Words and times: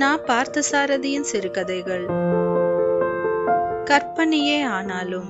நா 0.00 0.18
பார்த்தசாரதியின் 0.18 1.20
சிறுகதைகள். 1.20 2.06
கற்பனையே 3.84 4.62
ஆனாலும். 4.62 5.28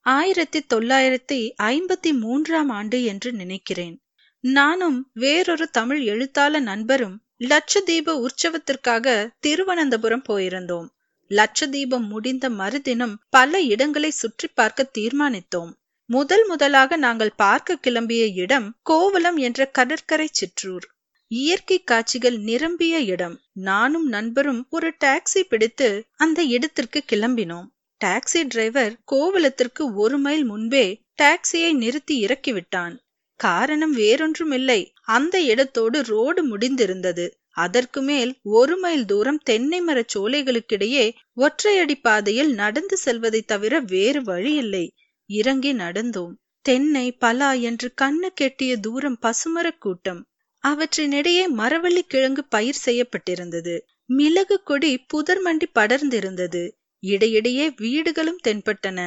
ஆயிரத்தி 0.00 0.66
தொள்ளாயிரத்தி 0.74 1.52
ஐம்பத்தி 1.62 2.18
மூன்றாம் 2.20 2.68
ஆண்டு 2.68 3.04
என்று 3.04 3.32
நினைக்கிறேன். 3.32 4.02
நானும் 4.40 5.10
வேறொரு 5.14 5.70
தமிழ் 5.70 6.00
எழுத்தாள 6.00 6.58
நண்பரும் 6.58 7.22
லட்சதீப 7.38 8.26
உற்சவத்திற்காக 8.26 9.28
திருவனந்தபுரம் 9.40 10.22
போயிருந்தோம். 10.28 10.86
லட்சதீபம் 11.28 12.08
முடிந்த 12.08 12.50
மறுதினம் 12.50 13.18
பல 13.30 13.60
இடங்களை 13.60 14.10
சுற்றி 14.10 14.48
பார்க்க 14.54 14.90
தீர்மானித்தோம். 14.98 15.72
முதல் 16.06 16.46
முதலாக 16.46 16.96
நாங்கள் 16.96 17.32
பார்க்க 17.36 17.78
கிளம்பிய 17.86 18.34
இடம் 18.34 18.74
கோவலம் 18.82 19.36
என்ற 19.36 19.66
கடற்கரை 19.66 20.28
சிற்றூர். 20.30 20.96
இயற்கை 21.30 21.84
காட்சிகள் 21.84 22.36
நிரம்பிய 22.38 23.00
இடம். 23.00 23.40
நானும் 23.52 24.06
நண்பரும் 24.08 24.66
ஒரு 24.70 24.94
டாக்ஸி 25.04 25.40
பிடித்து 25.48 25.88
அந்த 26.16 26.42
இடத்திற்கு 26.42 27.04
கிளம்பினோம். 27.12 27.66
டாக்ஸி 28.04 28.40
டிரைவர் 28.48 28.94
கோவலத்திற்கு 29.04 29.94
ஒரு 29.94 30.18
மைல் 30.18 30.44
முன்பே 30.44 30.84
டாக்ஸியை 31.22 31.72
நிறுத்தி 31.72 32.24
இறக்கிவிட்டான். 32.24 32.94
காரணம் 33.40 33.96
வேறொன்றுமில்லை. 33.96 34.80
அந்த 35.08 35.40
இடத்தோடு 35.40 36.02
ரோடு 36.02 36.42
முடிந்திருந்தது. 36.46 37.26
அதற்கு 37.56 38.02
மேல் 38.02 38.38
ஒரு 38.42 38.78
மைல் 38.78 39.04
தூரம் 39.04 39.38
தென்னை 39.38 39.80
மர 39.80 40.04
சோலைகளுக்கிடையே 40.14 41.04
ஒற்றையடி 41.36 41.94
பாதையில் 42.02 42.54
நடந்து 42.54 42.96
செல்வதை 42.96 43.42
தவிர 43.42 43.80
வேறு 43.80 44.22
வழி 44.22 44.54
இல்லை 44.54 44.84
இறங்கி 45.30 45.72
நடந்தோம். 45.74 46.34
தென்னை 46.60 47.12
பலா 47.12 47.52
என்று 47.52 47.94
கண்ணு 48.02 48.28
கெட்டிய 48.40 48.76
தூரம் 48.76 49.18
பசுமரக் 49.22 49.78
கூட்டம். 49.78 50.20
அவற்றினிடையே 50.68 51.44
மரவள்ளி 51.56 52.02
கிழங்கு 52.06 52.44
பயிர் 52.44 52.82
செய்யப்பட்டிருந்தது. 52.84 53.74
மிளகு 54.10 54.62
கொடி 54.62 54.98
புதர் 55.06 55.42
மண்டி 55.42 55.66
படர்ந்திருந்தது. 55.74 56.62
இடையிடையே 57.02 57.66
வீடுகளும் 57.76 58.40
தென்பட்டன. 58.48 59.00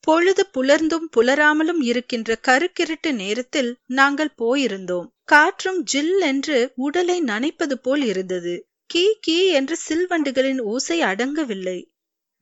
பொழுது 0.00 0.42
புலர்ந்தும் 0.54 1.06
புலராமலும் 1.16 1.80
இருக்கின்ற 1.80 2.38
கருக்கிருட்டு 2.48 3.12
நேரத்தில் 3.12 3.70
நாங்கள் 3.86 4.32
போயிருந்தோம். 4.38 5.06
காற்றும் 5.24 5.82
ஜில் 5.82 6.20
என்று 6.20 6.72
உடலை 6.76 7.22
நனைப்பது 7.22 7.76
போல் 7.82 8.02
இருந்தது. 8.02 8.54
கீ 8.86 9.04
கீ 9.20 9.46
என்று 9.50 9.76
சில்வண்டுகளின் 9.88 10.60
ஓசை 10.64 11.00
அடங்கவில்லை. 11.02 11.78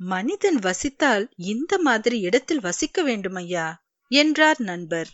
மனிதன் 0.00 0.58
வசித்தால் 0.58 1.24
இந்த 1.36 1.78
மாதிரி 1.78 2.18
இடத்தில் 2.20 2.60
வசிக்க 2.60 3.02
வேண்டுமையா? 3.02 3.66
என்றார் 4.10 4.60
நண்பர். 4.60 5.10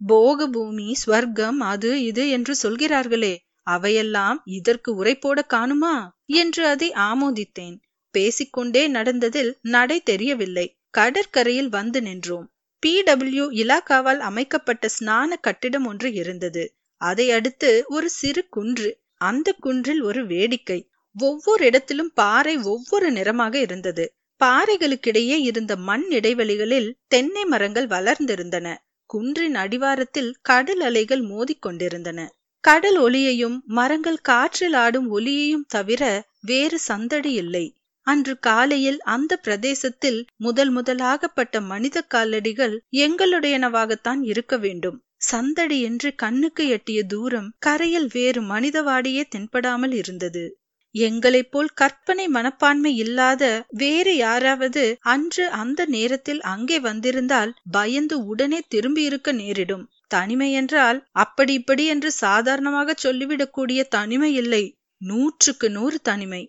போக 0.00 0.46
பூமி 0.46 0.94
ஸ்வர்க்கம் 1.06 1.58
அது 1.62 2.04
இது 2.04 2.28
என்று 2.28 2.54
சொல்கிறார்களே 2.54 3.34
அவையெல்லாம் 3.66 4.42
இதற்கு 4.44 4.94
உரை 4.94 5.14
போட 5.18 5.42
காணுமா? 5.42 5.94
என்று 6.24 6.66
அதை 6.66 6.88
ஆமோதித்தேன். 6.90 7.76
பேசிக்கொண்டே 8.14 8.88
நடந்ததில் 8.88 9.50
நடை 9.60 10.00
தெரியவில்லை. 10.02 10.66
கடற்கரையில் 10.90 11.68
வந்து 11.68 12.02
நின்றோம். 12.02 12.46
பி. 12.82 13.02
டபிள்யூ. 13.02 13.50
இலாக்காவால் 13.50 14.18
அமைக்கப்பட்ட 14.18 14.88
ஸ்நான 15.00 15.34
கட்டிடம் 15.40 15.86
ஒன்று 15.86 16.12
இருந்தது. 16.12 16.64
அதை 17.00 17.30
அடுத்து 17.30 17.84
ஒரு 17.88 18.10
சிறு 18.10 18.48
குன்று. 18.48 18.90
அந்த 19.20 19.54
குன்றில் 19.60 20.02
ஒரு 20.02 20.26
வேடிக்கை. 20.26 20.80
ஒவ்வொரு 21.16 21.64
இடத்திலும் 21.64 22.12
பாறை 22.14 22.56
ஒவ்வொரு 22.56 23.10
நிறமாக 23.10 23.58
இருந்தது. 23.58 24.04
பாறைகளுக்கிடையே 24.40 25.36
இருந்த 25.42 25.76
மண் 25.76 26.06
இடைவெளிகளில் 26.10 26.90
தென்னை 27.08 27.44
மரங்கள் 27.44 27.86
வளர்ந்திருந்தன. 27.86 28.66
குன்றின் 29.10 29.54
அடிவாரத்தில் 29.54 30.30
கடல் 30.42 30.80
அலைகள் 30.80 31.22
மோதிக்கொண்டிருந்தன 31.24 32.20
கடல் 32.64 32.98
ஒளியையும் 32.98 33.56
மரங்கள் 33.68 34.20
காற்றில் 34.20 34.76
ஆடும் 34.76 35.08
ஒலியையும் 35.10 35.66
தவிர 35.66 36.02
வேறு 36.40 36.78
சந்தடி 36.80 37.32
இல்லை. 37.34 37.66
அன்று 38.06 38.34
காலையில் 38.38 39.00
அந்த 39.06 39.32
பிரதேசத்தில் 39.36 40.20
முதல் 40.36 40.70
முதலாகப்பட்ட 40.70 41.60
மனித 41.62 42.04
காலடிகள் 42.08 42.74
எங்களுடையனவாகத்தான் 42.98 44.22
இருக்க 44.24 44.56
வேண்டும். 44.56 44.98
சந்தடி 45.24 45.78
என்று 45.80 46.08
கண்ணுக்கு 46.14 46.64
எட்டிய 46.68 47.00
தூரம் 47.04 47.48
கரையில் 47.58 48.08
வேறு 48.12 48.42
மனிதவாடியே 48.42 49.24
தென்படாமல் 49.28 49.94
இருந்தது. 49.94 50.44
எங்களைப் 50.94 51.50
போல் 51.50 51.68
கற்பனை 51.68 52.28
மனப்பான்மை 52.28 52.96
இல்லாத 52.96 53.42
வேறு 53.68 54.16
யாராவது 54.16 54.96
அன்று 55.00 55.48
அந்த 55.48 55.84
நேரத்தில் 55.86 56.40
அங்கே 56.40 56.80
வந்திருந்தால் 56.80 57.54
பயந்து 57.70 58.26
உடனே 58.26 58.60
திரும்பியிருக்க 58.74 59.32
நேரிடும். 59.32 59.84
தனிமை 60.08 60.52
என்றால் 60.52 61.06
அப்படி 61.12 61.52
இப்படி 61.52 61.86
என்று 61.86 62.10
சாதாரணமாக 62.12 62.94
சொல்லிவிடக்கூடிய 63.02 63.80
தனிமை 63.88 64.34
இல்லை. 64.34 64.64
நூற்றுக்கு 65.00 65.70
நூறு 65.70 66.00
தனிமை. 66.00 66.42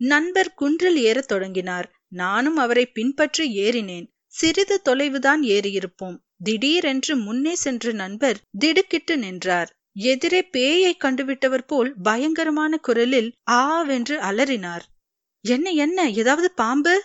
நண்பர் 0.00 0.52
குன்றில் 0.54 0.98
ஏறத் 1.02 1.28
தொடங்கினார். 1.28 1.88
நானும் 2.08 2.56
அவரை 2.56 2.86
பின்பற்றி 2.86 3.44
ஏறினேன். 3.60 4.06
சிறிது 4.26 4.82
தொலைவுதான் 4.84 5.42
ஏறியிருப்போம். 5.46 6.16
திடீரென்று 6.44 7.16
முன்னே 7.16 7.54
சென்ற 7.54 7.92
நண்பர் 7.92 8.38
திடுக்கிட்டு 8.58 9.18
நின்றார். 9.18 9.70
எதிரே 9.96 10.48
பேயை 10.52 10.92
கண்டுவிட்டவர் 11.04 11.66
போல் 11.66 11.94
பயங்கரமான 12.02 12.76
குரலில் 12.76 13.32
ஆவென்று 13.44 14.16
அலறினார். 14.20 14.84
என்ன 15.44 15.70
என்ன? 15.70 16.10
ஏதாவது 16.10 16.50
பாம்பு? 16.50 17.02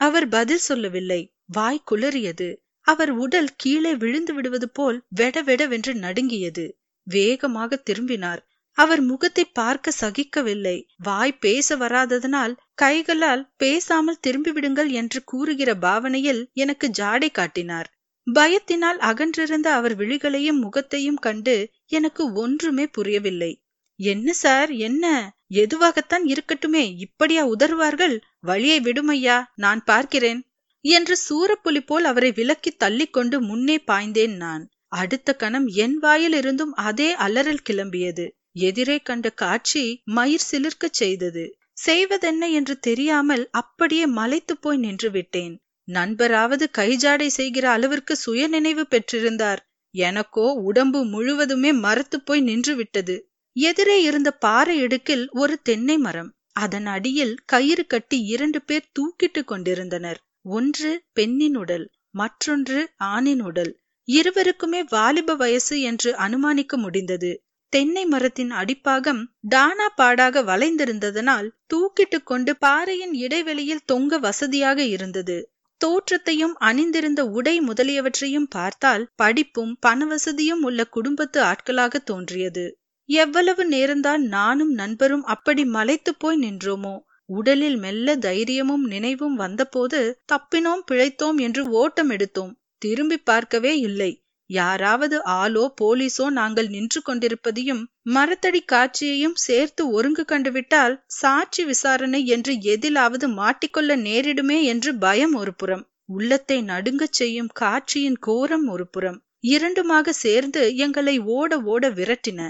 அவர் 0.00 0.28
பதில் 0.28 0.58
சொல்லவில்லை. 0.58 1.20
வாய் 1.46 1.84
குளறியது. 1.90 2.48
அவர் 2.86 3.10
உடல் 3.10 3.50
கீழே 3.56 3.94
விழுந்து 3.94 4.34
விடுவது 4.34 4.68
போல் 4.68 4.98
வெடவெடவென்று 5.16 5.92
நடுங்கியது. 5.94 6.66
வேகமாக 7.06 7.76
திரும்பினார். 7.76 8.42
அவர் 8.78 9.00
முகத்தை 9.00 9.44
பார்க்க 9.44 9.92
சகிக்கவில்லை. 10.00 10.76
வாய் 10.98 11.38
பேச 11.38 11.76
வராததனால் 11.76 12.54
கைகளால் 12.74 13.50
பேசாமல் 13.56 14.22
திரும்பிவிடுங்கள் 14.26 14.90
என்று 14.90 15.24
கூறுகிற 15.24 15.74
பாவனையில் 15.74 16.50
எனக்கு 16.52 16.90
ஜாடை 16.98 17.28
காட்டினார். 17.32 17.88
பயத்தினால் 18.26 19.00
அகன்றிருந்த 19.00 19.66
அவர் 19.72 19.96
விழிகளையும் 19.96 20.58
முகத்தையும் 20.58 21.16
கண்டு 21.16 21.70
எனக்கு 21.86 22.32
ஒன்றுமே 22.32 22.86
புரியவில்லை. 22.86 23.64
என்ன 23.96 24.32
சார் 24.32 24.70
என்ன? 24.70 25.34
எதுவாகத்தான் 25.54 26.24
இருக்கட்டுமே 26.24 26.94
இப்படியா 26.96 27.46
உதறுவார்கள்? 27.46 28.20
வழியை 28.40 28.80
விடுமையா? 28.80 29.44
நான் 29.54 29.84
பார்க்கிறேன். 29.84 30.40
என்று 30.80 31.16
சூரப்புலி 31.28 31.80
போல் 31.86 32.04
அவரை 32.04 32.32
விலக்கி 32.32 32.76
தள்ளிக்கொண்டு 32.84 33.40
முன்னே 33.40 33.76
பாய்ந்தேன் 33.86 34.36
நான். 34.36 34.68
அடுத்த 34.88 35.34
கணம் 35.34 35.66
என் 35.66 35.98
வாயில் 35.98 36.32
இருந்தும் 36.32 36.72
அதே 36.72 37.14
அலறல் 37.14 37.66
கிளம்பியது. 37.70 38.30
எதிரே 38.52 38.98
கண்ட 38.98 39.30
காட்சி 39.30 40.02
மயிர் 40.04 40.48
சிலிர்க்கச் 40.52 40.98
செய்தது. 41.00 41.44
செய்வதென்ன? 41.72 42.50
என்று 42.50 42.78
தெரியாமல் 42.78 43.48
அப்படியே 43.50 44.06
மலைத்து 44.06 44.56
போய் 44.56 44.76
நின்று 44.76 45.10
விட்டேன் 45.10 45.54
நண்பராவது 45.88 46.64
கைஜாடை 46.78 47.26
செய்கிற 47.26 47.70
அளவிற்கு 47.70 48.16
சுயநினைவு 48.16 48.84
பெற்றிருந்தார். 48.90 49.60
எனக்கோ 49.94 50.46
உடம்பு 50.62 51.04
முழுவதுமே 51.04 51.72
மரத்து 51.72 52.20
போய் 52.20 52.40
நின்று 52.40 52.74
விட்டது 52.76 53.16
எதிரே 53.56 54.02
இருந்த 54.02 54.30
பாறை 54.30 54.76
இடுக்கில் 54.82 55.28
ஒரு 55.32 55.62
தென்னை 55.62 55.98
மரம். 55.98 56.30
அதன் 56.52 56.86
அடியில் 56.86 57.34
கயிறு 57.44 57.86
கட்டி 57.86 58.18
இரண்டு 58.24 58.62
பேர் 58.62 58.90
தூக்கிட்டு 58.98 59.44
கொண்டிருந்தனர். 59.44 60.18
ஒன்று 60.48 60.90
பெண்ணின் 61.12 61.56
உடல் 61.56 61.86
மற்றொன்று 62.10 62.78
ஆணின் 62.96 63.42
உடல். 63.42 63.72
இருவருக்குமே 64.08 64.80
வாலிப 64.88 65.34
வயசு 65.34 65.80
என்று 65.80 66.10
அனுமானிக்க 66.16 66.76
முடிந்தது. 66.76 67.30
தென்னை 67.72 68.04
மரத்தின் 68.06 68.52
அடிப்பாகம் 68.52 69.22
டானா 69.48 69.86
பாடாக 69.96 70.42
வளைந்திருந்ததனால் 70.42 71.48
தூக்கிட்டு 71.74 72.18
கொண்டு 72.24 72.56
பாறையின் 72.56 73.14
இடைவெளியில் 73.14 73.86
தொங்க 73.86 74.18
வசதியாக 74.18 74.82
இருந்தது. 74.86 75.36
தோற்றத்தையும் 75.84 76.56
அணிந்திருந்த 76.58 77.26
உடை 77.26 77.60
முதலியவற்றையும் 77.60 78.46
பார்த்தால் 78.50 79.08
படிப்பும் 79.16 79.78
பணவசதியும் 79.86 80.62
உள்ள 80.62 80.84
குடும்பத்து 80.84 81.42
ஆட்களாக 81.42 81.98
தோன்றியது. 81.98 82.78
எவ்வளவு 83.04 83.68
நேரம்தான் 83.68 84.16
நானும் 84.16 84.72
நண்பரும் 84.72 85.24
அப்படி 85.24 85.64
மலைத்து 85.64 86.14
போய் 86.14 86.40
நின்றோமோ? 86.40 86.98
உடலில் 87.26 87.76
மெல்ல 87.76 88.16
தைரியமும் 88.16 88.84
நினைவும் 88.84 89.34
வந்தபோது 89.34 90.20
தப்பினோம் 90.32 90.84
பிழைத்தோம் 90.90 91.36
என்று 91.36 91.68
ஓட்டம் 91.68 92.10
எடுத்தோம். 92.10 92.52
திரும்பி 92.78 93.18
பார்க்கவே 93.18 93.78
இல்லை. 93.78 94.23
யாராவது 94.50 95.16
ஆளோ 95.34 95.64
போலீஸோ 95.80 96.24
நாங்கள் 96.30 96.68
நின்று 96.68 97.00
கொண்டிருப்பதையும் 97.02 97.82
மரத்தடி 98.14 98.60
காட்சியையும் 98.64 99.36
சேர்த்து 99.44 99.82
ஒருங்கு 99.90 100.24
கண்டுவிட்டால் 100.24 100.94
சாட்சி 101.14 101.62
விசாரணை 101.64 102.20
என்று 102.26 102.54
எதிலாவது 102.66 103.28
மாட்டிக்கொள்ள 103.36 103.96
நேரிடுமே 104.02 104.58
என்று 104.62 104.92
பயம் 104.98 105.34
ஒரு 105.34 105.54
புறம். 105.54 105.84
உள்ளத்தை 106.08 106.58
நடுங்கச் 106.62 107.12
செய்யும் 107.12 107.50
காட்சியின் 107.54 108.18
கோரம் 108.20 108.66
ஒரு 108.68 108.86
புறம். 108.88 109.18
இரண்டுமாக 109.46 110.12
சேர்ந்து 110.16 110.62
எங்களை 110.76 111.16
ஓட 111.34 111.58
ஓட 111.66 111.88
விரட்டின. 111.90 112.40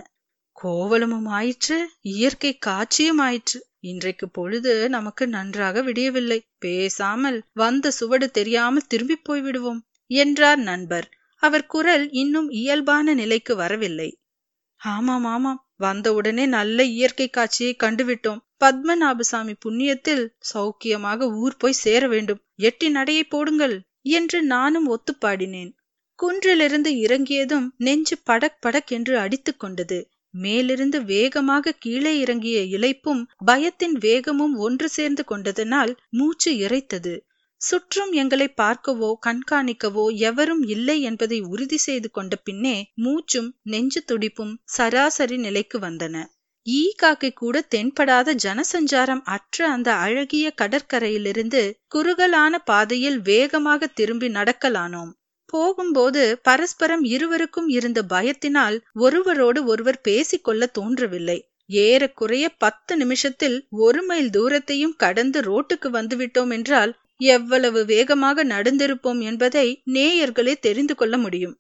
கோவலமும் 0.56 1.29
ஆயிற்று 1.32 1.79
இயற்கை 2.11 2.52
காட்சியும் 2.58 3.19
ஆயிற்று. 3.19 3.58
இன்றைக்கு 3.82 4.26
பொழுது 4.29 4.73
நமக்கு 4.88 5.25
நன்றாக 5.29 5.82
விடியவில்லை. 5.82 6.38
பேசாமல் 6.58 7.38
வந்த 7.55 7.91
சுவடு 7.91 8.29
தெரியாமல் 8.31 8.88
திரும்பி 8.88 9.17
போய்விடுவோம் 9.29 9.81
என்றார் 10.11 10.62
நண்பர். 10.62 11.08
அவர் 11.46 11.67
குரல் 11.67 12.05
இன்னும் 12.12 12.49
இயல்பான 12.52 13.14
நிலைக்கு 13.14 13.55
வரவில்லை. 13.56 14.11
ஆமாம் 14.81 15.25
ஆமாம். 15.25 15.61
வந்தவுடனே 15.76 16.44
நல்ல 16.46 16.85
இயற்கை 16.96 17.26
காட்சியை 17.29 17.73
கண்டுவிட்டோம். 17.79 18.41
பத்மநாபசாமி 18.61 19.55
புண்ணியத்தில் 19.64 20.25
சௌக்கியமாக 20.52 21.29
ஊர் 21.35 21.56
போய் 21.56 21.81
சேர 21.85 22.02
வேண்டும். 22.08 22.41
எட்டி 22.61 22.88
நடையை 22.88 23.25
போடுங்கள் 23.25 23.76
என்று 24.11 24.38
நானும் 24.43 24.88
ஒத்துப்பாடினேன். 24.88 25.73
குன்றிலிருந்து 26.19 26.91
இறங்கியதும் 26.99 27.67
நெஞ்சு 27.79 28.17
படக் 28.31 28.61
படக் 28.67 28.91
என்று 28.91 29.14
அடித்துக் 29.19 29.61
கொண்டது. 29.61 29.99
மேலிருந்து 30.35 30.99
வேகமாக 31.05 31.75
கீழே 31.79 32.12
இறங்கிய 32.19 32.58
இழைப்பும் 32.76 33.23
பயத்தின் 33.46 33.96
வேகமும் 34.00 34.55
ஒன்று 34.56 34.88
சேர்ந்து 34.88 35.25
கொண்டதனால் 35.25 35.93
மூச்சு 36.11 36.50
இறைத்தது. 36.58 37.14
சுற்றும் 37.65 38.13
எங்களை 38.13 38.47
பார்க்கவோ 38.57 39.11
கண்காணிக்கவோ 39.27 40.05
எவரும் 40.21 40.63
இல்லை 40.67 40.97
என்பதை 41.03 41.39
உறுதி 41.53 41.79
செய்து 41.79 42.09
கொண்ட 42.11 42.35
பின்னே 42.37 42.77
மூச்சும் 42.95 43.51
நெஞ்சு 43.65 44.01
துடிப்பும் 44.05 44.55
சராசரி 44.77 45.37
நிலைக்கு 45.37 45.79
வந்தன. 45.79 46.17
ஈ 46.67 46.83
காக்கை 47.03 47.31
கூட 47.33 47.57
தென்படாத 47.75 48.35
ஜனசஞ்சாரம் 48.45 49.23
அற்ற 49.27 49.67
அந்த 49.69 49.89
அழகிய 50.05 50.47
கடற்கரையிலிருந்து 50.63 51.63
குறுகலான 51.89 52.59
பாதையில் 52.65 53.19
வேகமாக 53.23 53.87
திரும்பி 53.93 54.29
நடக்கலானோம். 54.29 55.13
போகும்போது 55.53 56.23
பரஸ்பரம் 56.43 57.05
இருவருக்கும் 57.07 57.69
இருந்த 57.69 58.01
பயத்தினால் 58.09 58.77
ஒருவரோடு 58.99 59.61
ஒருவர் 59.65 60.01
பேசிக்கொள்ள 60.01 60.67
தோன்றவில்லை. 60.79 61.39
ஏறக்குறைய 61.83 62.47
பத்து 62.59 62.93
நிமிஷத்தில் 62.97 63.57
ஒரு 63.79 64.01
மைல் 64.03 64.31
தூரத்தையும் 64.31 64.97
கடந்து 64.97 65.41
ரோட்டுக்கு 65.41 65.89
வந்துவிட்டோம் 65.91 66.51
என்றால் 66.51 66.93
எவ்வளவு 67.21 67.85
வேகமாக 67.85 68.45
நடந்திருப்போம் 68.45 69.21
என்பதை 69.21 69.83
நேயர்களே 69.93 70.55
தெரிந்து 70.59 70.95
கொள்ள 70.95 71.19
முடியும். 71.19 71.55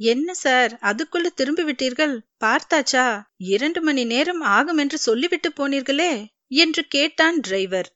என்ன 0.00 0.34
சார் 0.34 0.72
அதுக்குள்ள 0.82 1.26
திரும்பி 1.34 1.62
விட்டீர்கள் 1.62 2.14
பார்த்தாச்சா? 2.44 3.20
இரண்டு 3.36 3.82
மணி 3.82 4.04
நேரம் 4.04 4.40
ஆகும் 4.40 4.76
என்று 4.76 4.98
சொல்லிவிட்டு 4.98 5.50
போனீர்களே? 5.50 6.12
என்று 6.54 6.82
கேட்டான் 6.86 7.38
டிரைவர். 7.40 7.88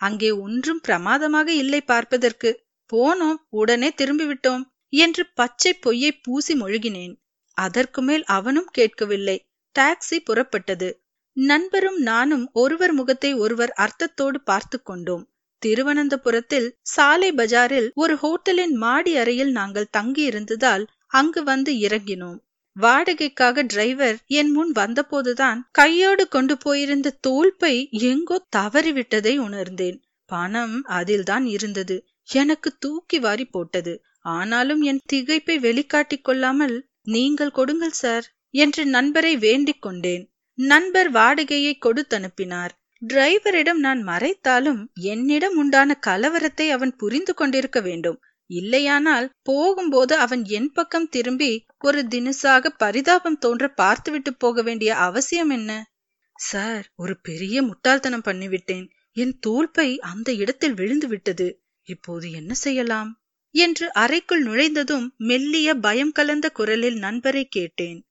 அங்கே 0.00 0.30
ஒன்றும் 0.30 0.80
பிரமாதமாக 0.80 1.48
இல்லை 1.52 1.80
பார்ப்பதற்கு. 1.80 2.50
போனோம் 2.92 3.38
உடனே 3.50 3.88
திரும்பிவிட்டோம் 3.96 4.64
என்று 4.88 5.22
பச்சை 5.34 5.74
பொய்யை 5.74 6.12
பூசி 6.12 6.54
மொழிகினேன். 6.60 7.14
அதற்கு 7.56 8.02
மேல் 8.02 8.24
அவனும் 8.24 8.68
கேட்கவில்லை. 8.72 9.36
டாக்ஸி 9.76 10.18
புறப்பட்டது. 10.28 10.88
நண்பரும் 11.36 11.98
நானும் 12.02 12.44
ஒருவர் 12.52 12.92
முகத்தை 12.92 13.34
ஒருவர் 13.34 13.72
அர்த்தத்தோடு 13.76 14.38
பார்த்து 14.40 14.82
கொண்டோம். 14.82 15.24
திருவனந்தபுரத்தில் 15.66 16.68
சாலை 16.86 17.30
பஜாரில் 17.32 17.88
ஒரு 17.94 18.16
ஹோட்டலின் 18.16 18.74
மாடி 18.84 19.14
அறையில் 19.16 19.52
நாங்கள் 19.52 19.92
தங்கியிருந்ததால் 19.96 20.84
அங்கு 21.12 21.42
வந்து 21.42 21.72
இறங்கினோம். 21.86 22.38
வாடகைக்காக 22.76 23.62
டிரைவர் 23.66 24.16
என் 24.38 24.50
முன் 24.50 24.72
வந்தபோதுதான் 24.72 25.60
கையோடு 25.70 26.24
கொண்டு 26.28 26.54
போயிருந்த 26.58 27.14
தோல்பை 27.20 27.74
எங்கோ 28.08 28.36
தவறிவிட்டதை 28.56 29.34
உணர்ந்தேன். 29.46 29.98
பணம் 30.30 30.76
அதில்தான் 30.98 31.46
இருந்தது. 31.46 31.96
எனக்கு 32.32 32.70
தூக்கி 32.78 33.18
வாரி 33.18 33.46
போட்டது. 33.46 33.94
ஆனாலும் 34.36 34.82
என் 34.82 35.02
திகைப்பை 35.12 35.56
வெளிக்காட்டிக் 35.58 36.24
கொள்ளாமல் 36.24 36.76
நீங்கள் 37.06 37.56
கொடுங்கள் 37.58 37.98
சார் 38.02 38.26
என்று 38.54 38.82
நண்பரை 38.86 39.32
வேண்டிக் 39.36 39.82
கொண்டேன். 39.82 40.24
நண்பர் 40.58 41.10
வாடகையை 41.12 41.72
கொடுத்தனுப்பினார். 41.78 42.74
டிரைவரிடம் 43.02 43.80
நான் 43.80 44.06
மறைத்தாலும் 44.06 44.86
என்னிடம் 44.94 45.56
உண்டான 45.56 45.98
கலவரத்தை 46.06 46.68
அவன் 46.70 46.96
புரிந்து 46.96 47.34
கொண்டிருக்க 47.34 47.80
வேண்டும். 47.80 48.18
இல்லையானால் 48.46 49.30
போகும்போது 49.42 50.16
அவன் 50.16 50.44
என் 50.44 50.72
பக்கம் 50.72 51.08
திரும்பி 51.08 51.66
ஒரு 51.78 52.06
தினசாக 52.10 52.68
பரிதாபம் 52.76 53.38
தோன்ற 53.38 53.68
பார்த்துவிட்டு 53.68 54.34
போக 54.34 54.62
வேண்டிய 54.62 54.96
அவசியம் 54.96 55.50
என்ன? 55.50 55.90
சார் 56.34 56.86
ஒரு 56.94 57.20
பெரிய 57.20 57.62
முட்டாள்தனம் 57.62 58.24
பண்ணிவிட்டேன். 58.24 58.86
என் 59.12 59.38
தோல்பை 59.38 59.98
அந்த 59.98 60.32
இடத்தில் 60.32 60.74
விழுந்து 60.74 61.08
விட்டது. 61.08 61.62
இப்போது 61.82 62.30
என்ன 62.30 62.54
செய்யலாம்? 62.54 63.10
என்று 63.54 63.92
அறைக்குள் 63.92 64.42
நுழைந்ததும் 64.42 65.14
மெல்லிய 65.16 65.74
பயம் 65.74 66.12
கலந்த 66.12 66.50
குரலில் 66.50 66.98
நண்பரை 66.98 67.44
கேட்டேன். 67.48 68.06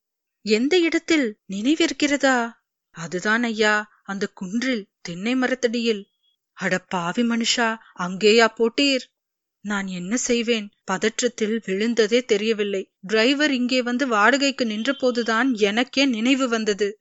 எந்த 0.45 0.77
இடத்தில் 0.77 1.37
நினைவிருக்கிறதா? 1.49 2.51
அதுதான் 2.95 3.43
ஐயா 3.43 3.75
அந்த 4.05 4.27
குன்றில் 4.27 4.87
தென்னை 5.01 5.35
மரத்தடியில். 5.35 6.03
அட 6.57 6.79
பாவி 6.79 7.23
மனுஷா 7.23 7.69
அங்கேயா 7.99 8.47
போட்டீர். 8.55 9.05
நான் 9.65 9.87
என்ன 9.87 10.17
செய்வேன்? 10.17 10.67
பதற்றத்தில் 10.91 11.55
விழுந்ததே 11.65 12.19
தெரியவில்லை. 12.25 12.91
டிரைவர் 12.99 13.51
இங்கே 13.51 13.81
வந்து 13.81 14.07
வாடகைக்கு 14.07 14.65
நின்றபோதுதான் 14.65 15.53
எனக்கே 15.53 16.05
நினைவு 16.05 16.47
வந்தது. 16.47 16.99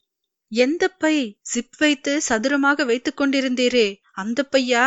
எந்த 0.52 0.88
பை 0.88 1.16
சிப் 1.42 1.76
வைத்து 1.78 2.20
சதுரமாக 2.20 2.84
வைத்துக் 2.84 3.20
கொண்டிருந்தீரே? 3.20 3.86
அந்த 4.12 4.48
பையா? 4.52 4.86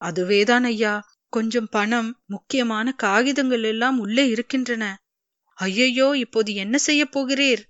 அதுவேதான் 0.00 0.64
ஐயா. 0.64 0.94
கொஞ்சம் 1.32 1.68
பணம் 1.70 2.10
முக்கியமான 2.26 2.92
காகிதங்கள் 2.92 3.62
எல்லாம் 3.62 3.98
உள்ளே 3.98 4.28
இருக்கின்றன. 4.28 4.84
ஐயையோ 5.58 6.08
இப்போது 6.16 6.54
என்ன 6.54 6.78
செய்ய 6.78 7.02
போகிறீர்? 7.12 7.62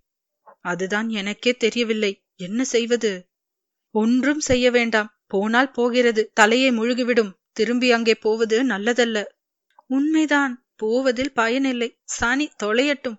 அதுதான் 0.60 1.08
எனக்கே 1.08 1.52
தெரியவில்லை. 1.56 2.12
என்ன 2.36 2.64
செய்வது? 2.64 3.12
ஒன்றும் 4.00 4.40
செய்ய 4.40 4.66
வேண்டாம். 4.70 5.10
போனால் 5.26 5.70
போகிறது. 5.70 6.22
தலையை 6.34 6.70
முழுகிவிடும். 6.70 7.32
திரும்பி 7.52 7.88
அங்கே 7.92 8.14
போவது 8.14 8.56
நல்லதல்ல. 8.66 9.18
உண்மைதான். 9.90 10.54
போவதில் 10.76 11.32
பயனில்லை. 11.32 11.88
சனி 12.16 12.46
தொலையட்டும். 12.62 13.18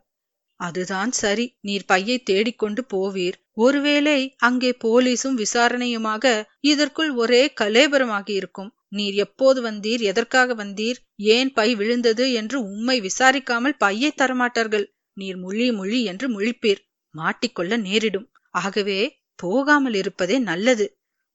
அதுதான் 0.60 1.12
சரி. 1.12 1.46
நீர் 1.62 1.86
பையை 1.86 2.18
தேடிக்கொண்டு 2.24 2.82
போவீர். 2.94 3.38
ஒருவேளை 3.58 4.20
அங்கே 4.38 4.72
போலீசும் 4.84 5.38
விசாரணையுமாக 5.38 6.26
இதற்குள் 6.66 7.12
ஒரே 7.14 7.44
கலேபரமாகி 7.62 8.34
இருக்கும். 8.34 8.72
நீர் 8.90 9.16
எப்போது 9.26 9.60
வந்தீர்? 9.62 10.02
எதற்காக 10.02 10.56
வந்தீர்? 10.56 11.00
ஏன் 11.30 11.52
பை 11.54 11.70
விழுந்தது 11.76 12.26
என்று 12.34 12.58
உம்மை 12.66 12.98
விசாரிக்காமல் 13.02 13.76
பையை 13.78 14.12
தரமாட்டார்கள். 14.18 14.86
நீர் 15.18 15.38
முழி 15.38 15.68
முழி 15.72 16.00
என்று 16.04 16.28
முழிப்பீர். 16.36 16.82
மாட்டிக்கொள்ள 17.16 17.74
நேரிடும். 17.82 18.28
ஆகவே 18.56 19.00
போகாமல் 19.38 19.94
இருப்பதே 19.94 20.38
நல்லது 20.40 20.86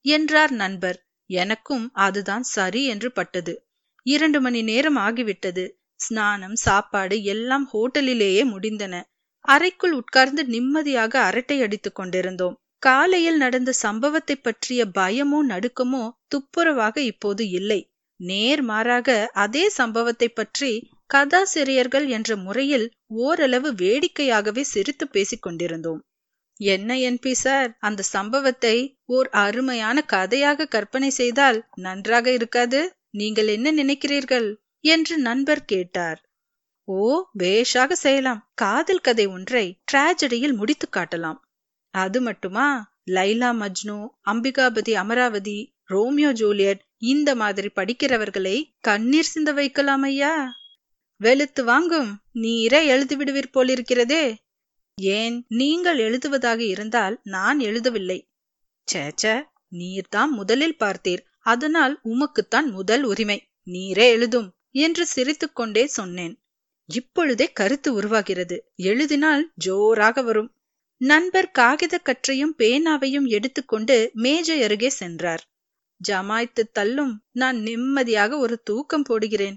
என்றார் 0.05 0.53
நண்பர். 0.55 0.99
எனக்கும் 1.31 1.85
அதுதான் 1.99 2.45
சரி 2.49 2.83
என்று 2.85 3.09
பட்டது. 3.13 3.53
இரண்டு 4.07 4.39
மணி 4.41 4.61
நேரம் 4.63 4.99
ஆகிவிட்டது. 4.99 5.65
ஸ்நானம் 6.01 6.57
சாப்பாடு 6.57 7.17
எல்லாம் 7.25 7.67
ஹோட்டலிலேயே 7.73 8.43
முடிந்தன. 8.45 8.95
அறைக்குள் 9.45 9.95
உட்கார்ந்து 10.01 10.43
நிம்மதியாக 10.47 11.15
அரட்டை 11.21 11.57
அடித்துக் 11.61 11.99
கொண்டிருந்தோம். 11.99 12.57
காலையில் 12.83 13.37
நடந்த 13.37 13.71
சம்பவத்தை 13.81 14.37
பற்றிய 14.39 14.83
பயமோ 14.95 15.41
நடுக்கமோ 15.51 16.05
துப்புரவாக 16.35 16.97
இப்போது 17.05 17.45
இல்லை. 17.51 17.81
நேர் 18.21 18.63
மாறாக 18.63 19.09
அதே 19.35 19.65
சம்பவத்தை 19.71 20.29
பற்றி 20.31 20.71
கதாசிரியர்கள் 21.11 22.07
என்ற 22.09 22.31
முறையில் 22.37 22.87
ஓரளவு 23.21 23.69
வேடிக்கையாகவே 23.75 24.63
சிரித்து 24.67 25.07
பேசிக் 25.09 25.43
கொண்டிருந்தோம். 25.43 26.01
என்ன 26.65 26.97
என்பி 26.97 27.33
சார் 27.33 27.71
அந்த 27.79 28.03
சம்பவத்தை 28.03 28.77
ஓர் 29.07 29.29
அருமையான 29.29 30.03
கதையாக 30.03 30.67
கற்பனை 30.67 31.11
செய்தால் 31.11 31.59
நன்றாக 31.77 32.31
இருக்காது? 32.31 32.81
நீங்கள் 33.11 33.47
என்ன 33.47 33.73
நினைக்கிறீர்கள்? 33.73 34.49
என்று 34.81 35.19
நண்பர் 35.19 35.65
கேட்டார். 35.65 36.21
ஓ 36.85 37.25
பேஷாக 37.39 37.93
செய்யலாம். 37.93 38.41
காதல் 38.55 39.01
கதை 39.01 39.27
ஒன்றை 39.27 39.67
டிராஜடியில் 39.93 40.55
முடித்து 40.55 40.89
காட்டலாம். 40.89 41.41
அது 41.95 42.21
மட்டுமா? 42.21 42.69
லைலா 43.11 43.51
மஜ்னு 43.61 43.99
அம்பிகாபதி 44.33 44.93
அமராவதி 44.93 45.59
ரோமியோ 45.85 46.33
ஜூலியட் 46.33 46.83
இந்த 47.05 47.35
மாதிரி 47.35 47.69
படிக்கிறவர்களை 47.77 48.57
கண்ணீர் 48.81 49.31
சிந்த 49.33 49.53
வைக்கலாம் 49.53 50.03
ஐயா. 50.03 50.35
வெளுத்து 51.21 51.65
வாங்கும். 51.65 52.11
நீரே 52.35 52.81
எழுதி 52.87 53.17
விடுவீர் 53.17 53.55
போலிருக்கிறதே. 53.55 54.25
ஏன் 54.99 55.45
நீங்கள் 55.49 55.99
எழுதுவதாக 55.99 56.63
இருந்தால் 56.65 57.21
நான் 57.23 57.59
எழுதவில்லை. 57.59 58.29
சேச்ச 58.93 59.43
நீர்தான் 59.71 60.31
முதலில் 60.31 60.77
பார்த்தீர். 60.79 61.23
அதனால் 61.39 62.01
உமக்குத்தான் 62.05 62.71
முதல் 62.71 63.03
உரிமை. 63.03 63.49
நீரே 63.67 64.07
எழுதும் 64.09 64.55
என்று 64.71 65.07
சிரித்துக்கொண்டே 65.07 65.87
சொன்னேன். 65.87 66.43
இப்பொழுதே 66.87 67.53
கருத்து 67.53 67.95
உருவாகிறது. 67.95 68.73
எழுதினால் 68.77 69.53
ஜோராக 69.55 70.23
வரும். 70.23 70.55
நண்பர் 70.97 71.51
காகித 71.51 72.01
கற்றையும் 72.03 72.55
பேனாவையும் 72.59 73.27
எடுத்துக்கொண்டு 73.27 74.11
மேஜை 74.13 74.63
அருகே 74.63 74.89
சென்றார். 74.89 75.43
ஜமாய்த்து 76.09 76.63
தள்ளும் 76.73 77.23
நான் 77.33 77.59
நிம்மதியாக 77.61 78.39
ஒரு 78.39 78.63
தூக்கம் 78.63 79.05
போடுகிறேன். 79.09 79.57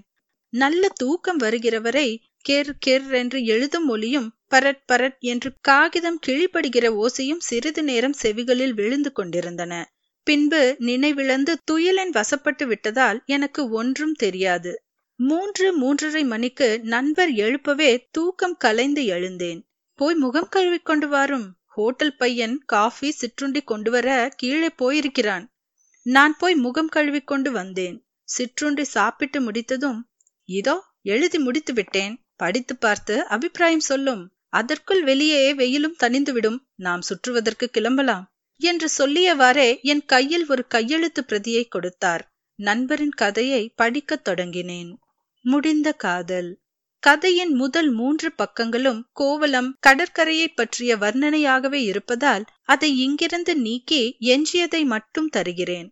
நல்ல 0.52 0.88
தூக்கம் 0.94 1.38
வருகிறவரை 1.38 2.08
கெர் 2.40 2.78
கெர் 2.78 3.10
என்று 3.12 3.44
எழுதும் 3.44 3.88
ஒலியும் 3.88 4.28
பரட் 4.54 4.82
பரட் 4.92 5.18
என்று 5.18 5.52
காகிதம் 5.60 6.18
கிழிபடுகிற 6.26 6.86
ஓசையும் 7.02 7.38
சிறிது 7.38 7.82
நேரம் 7.82 8.14
செவிகளில் 8.22 8.70
விழுந்து 8.70 9.12
கொண்டிருந்தன. 9.12 9.92
பின்பு 10.22 10.76
நினைவிழந்து 10.80 11.54
துயிலின் 11.64 12.10
வசப்பட்டு 12.10 12.66
விட்டதால் 12.66 13.22
எனக்கு 13.26 13.70
ஒன்றும் 13.70 14.12
தெரியாது. 14.12 14.82
மூன்று 15.14 15.66
மூன்றரை 15.80 16.26
மணிக்கு 16.26 16.80
நண்பர் 16.82 17.32
எழுப்பவே 17.32 18.08
தூக்கம் 18.10 18.56
கலைந்து 18.56 19.04
எழுந்தேன். 19.04 19.68
போய் 19.94 20.14
முகம் 20.14 20.48
கழுவிக் 20.48 20.84
கொண்டு 20.84 21.08
வாரும். 21.08 21.46
ஹோட்டல் 21.64 22.16
பையன் 22.16 22.62
காஃபி 22.66 23.10
சிற்றுண்டி 23.10 23.60
கொண்டு 23.60 23.90
வர 23.90 24.32
கீழே 24.36 24.70
போயிருக்கிறான். 24.70 25.54
நான் 26.02 26.36
போய் 26.38 26.54
முகம் 26.54 26.88
கழுவிக்கொண்டு 26.88 27.50
வந்தேன். 27.50 28.06
சிற்றுண்டி 28.22 28.82
சாப்பிட்டு 28.82 29.40
முடித்ததும் 29.40 30.08
இதோ 30.44 30.84
எழுதி 31.02 31.38
முடித்து 31.38 31.72
விட்டேன். 31.72 32.24
படித்து 32.36 32.76
பார்த்து 32.76 33.26
அபிப்பிராயம் 33.26 33.80
சொல்லும். 33.80 34.35
அதற்குள் 34.48 35.02
வெளியே 35.02 35.54
வெயிலும் 35.54 35.96
தணிந்துவிடும். 36.02 36.58
நாம் 36.74 37.00
சுற்றுவதற்கு 37.00 37.64
கிளம்பலாம். 37.70 38.24
என்று 38.60 38.88
சொல்லியவாறே 38.98 39.80
என் 39.82 40.04
கையில் 40.04 40.46
ஒரு 40.48 40.66
கையெழுத்து 40.66 41.24
பிரதியை 41.24 41.64
கொடுத்தார். 41.64 42.22
நண்பரின் 42.54 43.10
கதையை 43.10 43.72
படிக்கத் 43.76 44.28
தொடங்கினேன். 44.28 44.92
முடிந்த 45.40 45.92
காதல். 45.92 46.60
கதையின் 46.98 47.52
முதல் 47.54 47.90
மூன்று 47.90 48.32
பக்கங்களும் 48.38 49.00
கோவலம் 49.12 49.76
கடற்கரையை 49.80 50.48
பற்றிய 50.48 50.96
வர்ணனையாகவே 50.96 51.80
இருப்பதால் 51.82 52.44
அதை 52.62 52.98
இங்கிருந்து 52.98 53.56
நீக்கி 53.56 54.16
எஞ்சியதை 54.20 54.84
மட்டும் 54.84 55.28
தருகிறேன். 55.28 55.88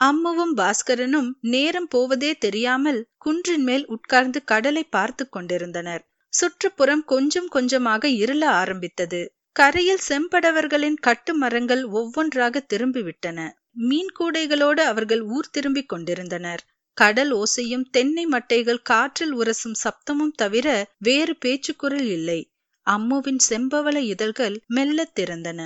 அம்முவும் 0.00 0.54
பாஸ்கரனும் 0.56 1.28
நேரம் 1.40 1.88
போவதே 1.88 2.34
தெரியாமல் 2.34 3.06
குன்றின் 3.24 3.62
மேல் 3.62 3.86
உட்கார்ந்து 3.86 4.44
கடலை 4.44 4.84
பார்த்து 4.84 5.28
கொண்டிருந்தனர். 5.28 6.11
சுற்றுப்புறம் 6.32 7.04
கொஞ்சம் 7.04 7.48
கொஞ்சமாக 7.48 8.08
இருள 8.08 8.48
ஆரம்பித்தது. 8.50 9.20
கரையில் 9.52 10.04
செம்படவர்களின் 10.08 10.98
கட்டு 11.00 11.34
மரங்கள் 11.34 11.84
ஒவ்வொன்றாக 11.84 12.66
திரும்பிவிட்டன. 12.72 13.38
மீன் 13.72 14.10
கூடைகளோடு 14.18 14.80
அவர்கள் 14.84 15.22
ஊர் 15.22 15.50
திரும்பிக் 15.50 15.88
கொண்டிருந்தனர். 15.88 16.62
கடல் 16.98 17.32
ஓசையும் 17.34 17.84
தென்னை 17.90 18.26
மட்டைகள் 18.26 18.82
காற்றில் 18.82 19.34
உரசும் 19.36 19.76
சப்தமும் 19.84 20.34
தவிர 20.34 20.66
வேறு 20.98 21.36
பேச்சுக்குரல் 21.36 22.08
இல்லை. 22.08 22.40
அம்முவின் 22.86 23.38
செம்பவள 23.50 23.96
இதழ்கள் 23.96 24.62
மெல்லத் 24.66 25.18
திறந்தன. 25.18 25.60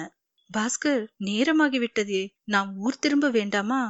பாஸ்கர் 0.50 1.04
நேரமாகிவிட்டதே. 1.25 2.23
நாம் 2.44 2.76
ஊர் 2.76 2.99
திரும்ப 2.99 3.30
வேண்டாமா? 3.30 3.82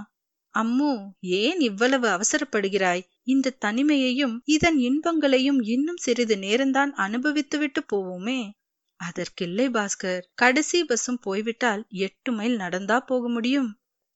அம்மு 0.58 0.92
ஏன் 1.20 1.60
இவ்வளவு 1.60 2.08
அவசரப்படுகிறாய்? 2.08 3.02
இந்த 3.26 3.50
தனிமையையும் 3.58 4.42
இதன் 4.44 4.78
இன்பங்களையும் 4.78 5.62
இன்னும் 5.62 5.96
சிறிது 5.96 6.36
நேரம்தான் 6.36 6.92
அனுபவித்துவிட்டு 6.96 7.80
போவோமே. 7.92 8.50
அதற்கில்லை 9.00 9.68
பாஸ்கர். 9.68 10.20
கடைசி 10.34 10.84
பஸ்ஸும் 10.84 11.20
போய்விட்டால் 11.20 11.86
எட்டு 11.88 12.32
மைல் 12.32 12.56
நடந்தா 12.56 13.00
போக 13.00 13.28
முடியும். 13.28 13.70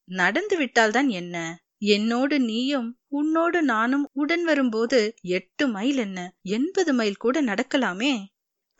நடந்து 0.09 0.57
விட்டால்தான் 0.59 1.09
என்ன? 1.09 1.37
என்னோடு 1.79 2.41
நீயும் 2.41 2.89
உன்னோடு 3.09 3.63
நானும் 3.63 4.11
உடன் 4.13 4.45
வரும்போது 4.45 5.01
எட்டு 5.23 5.69
மைல் 5.69 5.97
என்ன? 5.97 6.19
எண்பது 6.43 6.95
மைல் 6.95 7.17
கூட 7.17 7.43
நடக்கலாமே. 7.43 8.15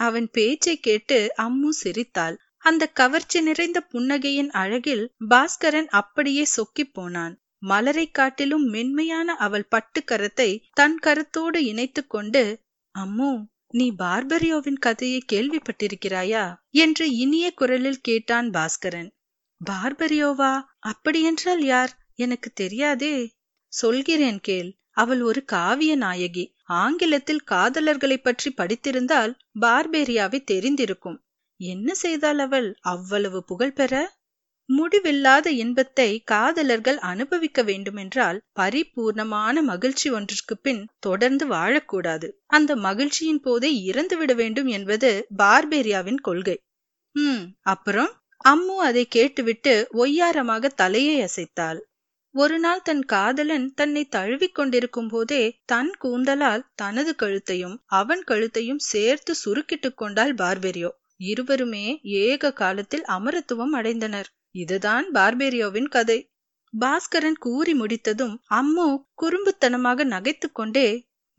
அவன் 0.01 0.29
பேச்சை 0.31 0.79
கேட்டு 0.79 1.33
அம்மு 1.39 1.69
சிரித்தாள். 1.69 2.37
அந்த 2.59 2.87
கவர்ச்சி 2.87 3.41
நிறைந்த 3.41 3.79
புன்னகையின் 3.93 4.51
அழகில் 4.53 5.05
பாஸ்கரன் 5.29 5.89
அப்படியே 5.93 6.45
சொக்கிப் 6.45 6.95
போனான். 6.95 7.35
மலரை 7.63 8.11
காட்டிலும் 8.11 8.65
மென்மையான 8.65 9.35
அவள் 9.37 9.67
பட்டு 9.69 10.05
கரத்தை 10.07 10.51
தன் 10.73 10.99
கரத்தோடு 11.07 11.57
இணைத்து 11.57 12.07
கொண்டு 12.07 12.63
அம்மு 12.95 13.45
நீ 13.69 13.93
பார்பரியோவின் 13.99 14.79
கதையை 14.79 15.23
கேள்விப்பட்டிருக்கிறாயா? 15.33 16.45
என்று 16.71 17.17
இனிய 17.17 17.55
குரலில் 17.55 18.01
கேட்டான் 18.01 18.51
பாஸ்கரன். 18.51 19.11
பார்பரியோவா? 19.61 20.63
அப்படியென்றால் 20.79 21.65
யார்? 21.65 21.93
எனக்கு 22.15 22.51
தெரியாதே. 22.53 23.33
சொல்கிறேன் 23.73 24.41
கேள். 24.41 24.71
அவள் 24.91 25.23
ஒரு 25.23 25.45
காவிய 25.53 25.97
நாயகி. 25.97 26.45
ஆங்கிலத்தில் 26.65 27.45
காதலர்களை 27.51 28.17
பற்றி 28.17 28.55
படித்திருந்தால் 28.57 29.33
பார்பேரியாவை 29.61 30.41
தெரிந்திருக்கும். 30.51 31.19
என்ன 31.61 31.95
செய்தால் 31.95 32.39
அவள் 32.39 32.69
அவ்வளவு 32.81 33.45
புகழ் 33.45 33.73
பெற? 33.73 33.95
முடிவில்லாத 34.71 35.51
இன்பத்தை 35.57 36.09
காதலர்கள் 36.25 36.99
அனுபவிக்க 37.05 37.63
வேண்டுமென்றால் 37.63 38.39
பரிபூர்ணமான 38.61 39.63
மகிழ்ச்சி 39.63 40.09
ஒன்றிற்கு 40.11 40.57
பின் 40.59 40.83
தொடர்ந்து 40.99 41.47
வாழக்கூடாது. 41.49 42.29
அந்த 42.47 42.77
மகிழ்ச்சியின் 42.77 43.41
போதே 43.41 43.71
இறந்துவிட 43.85 44.35
வேண்டும் 44.35 44.67
என்பது 44.69 45.11
பார்பேரியாவின் 45.39 46.21
கொள்கை. 46.21 46.57
ம் 47.17 47.45
அப்புறம்? 47.67 48.11
அம்மு 48.45 48.77
அதை 48.81 49.05
கேட்டுவிட்டு 49.09 49.73
ஒய்யாரமாக 49.95 50.69
தலையை 50.75 51.17
அசைத்தாள். 51.21 51.81
ஒரு 52.35 52.59
நாள் 52.59 52.83
தன் 52.83 53.05
காதலன் 53.05 53.67
தன்னை 53.75 54.03
தழுவிக் 54.09 54.55
கொண்டிருக்கும் 54.55 55.09
போதே 55.09 55.43
தன் 55.65 55.93
கூந்தலால் 56.01 56.67
தனது 56.75 57.15
கழுத்தையும் 57.15 57.77
அவன் 57.93 58.23
கழுத்தையும் 58.25 58.83
சேர்த்து 58.85 59.35
சுருக்கிட்டுக் 59.45 59.97
கொண்டாள் 59.97 60.35
பார்பெரியோ. 60.35 60.91
இருவருமே 61.23 61.87
ஏக 62.23 62.53
காலத்தில் 62.53 63.05
அமரத்துவம் 63.09 63.75
அடைந்தனர். 63.75 64.29
இதுதான் 64.55 65.07
பார்பேரியோவின் 65.15 65.89
கதை. 65.89 66.19
பாஸ்கரன் 66.73 67.39
கூறி 67.39 67.73
முடித்ததும் 67.75 68.35
அம்மு 68.51 68.87
குறும்புத்தனமாக 69.23 70.05
நகைத்துக் 70.05 70.55
கொண்டே 70.55 70.89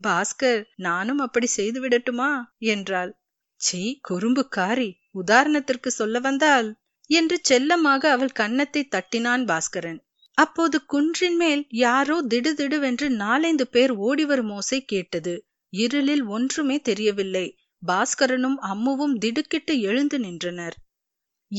பாஸ்கர் 0.00 0.62
நானும் 0.76 1.18
அப்படி 1.18 1.46
செய்து 1.46 1.78
விடட்டுமா? 1.82 2.30
என்றாள். 2.66 3.12
சீ 3.60 3.82
குறும்புக்காரி 4.08 4.90
உதாரணத்திற்கு 5.14 5.90
சொல்ல 5.90 6.18
வந்தால் 6.18 6.68
என்று 7.10 7.36
செல்லமாக 7.42 8.10
அவள் 8.10 8.32
கன்னத்தை 8.32 8.82
தட்டினான் 8.90 9.44
பாஸ்கரன். 9.44 10.00
அப்போது 10.38 10.76
குன்றின் 10.86 11.36
மேல் 11.36 11.62
யாரோ 11.68 12.16
திடுதிடுவென்று 12.22 13.08
நாலைந்து 13.08 13.64
பேர் 13.68 13.92
ஓடிவரும் 14.00 14.50
ஓசை 14.50 14.80
கேட்டது. 14.84 15.34
இருளில் 15.72 16.24
ஒன்றுமே 16.26 16.76
தெரியவில்லை. 16.80 17.46
பாஸ்கரனும் 17.82 18.58
அம்முவும் 18.62 19.14
திடுக்கிட்டு 19.14 19.74
எழுந்து 19.80 20.18
நின்றனர். 20.18 20.76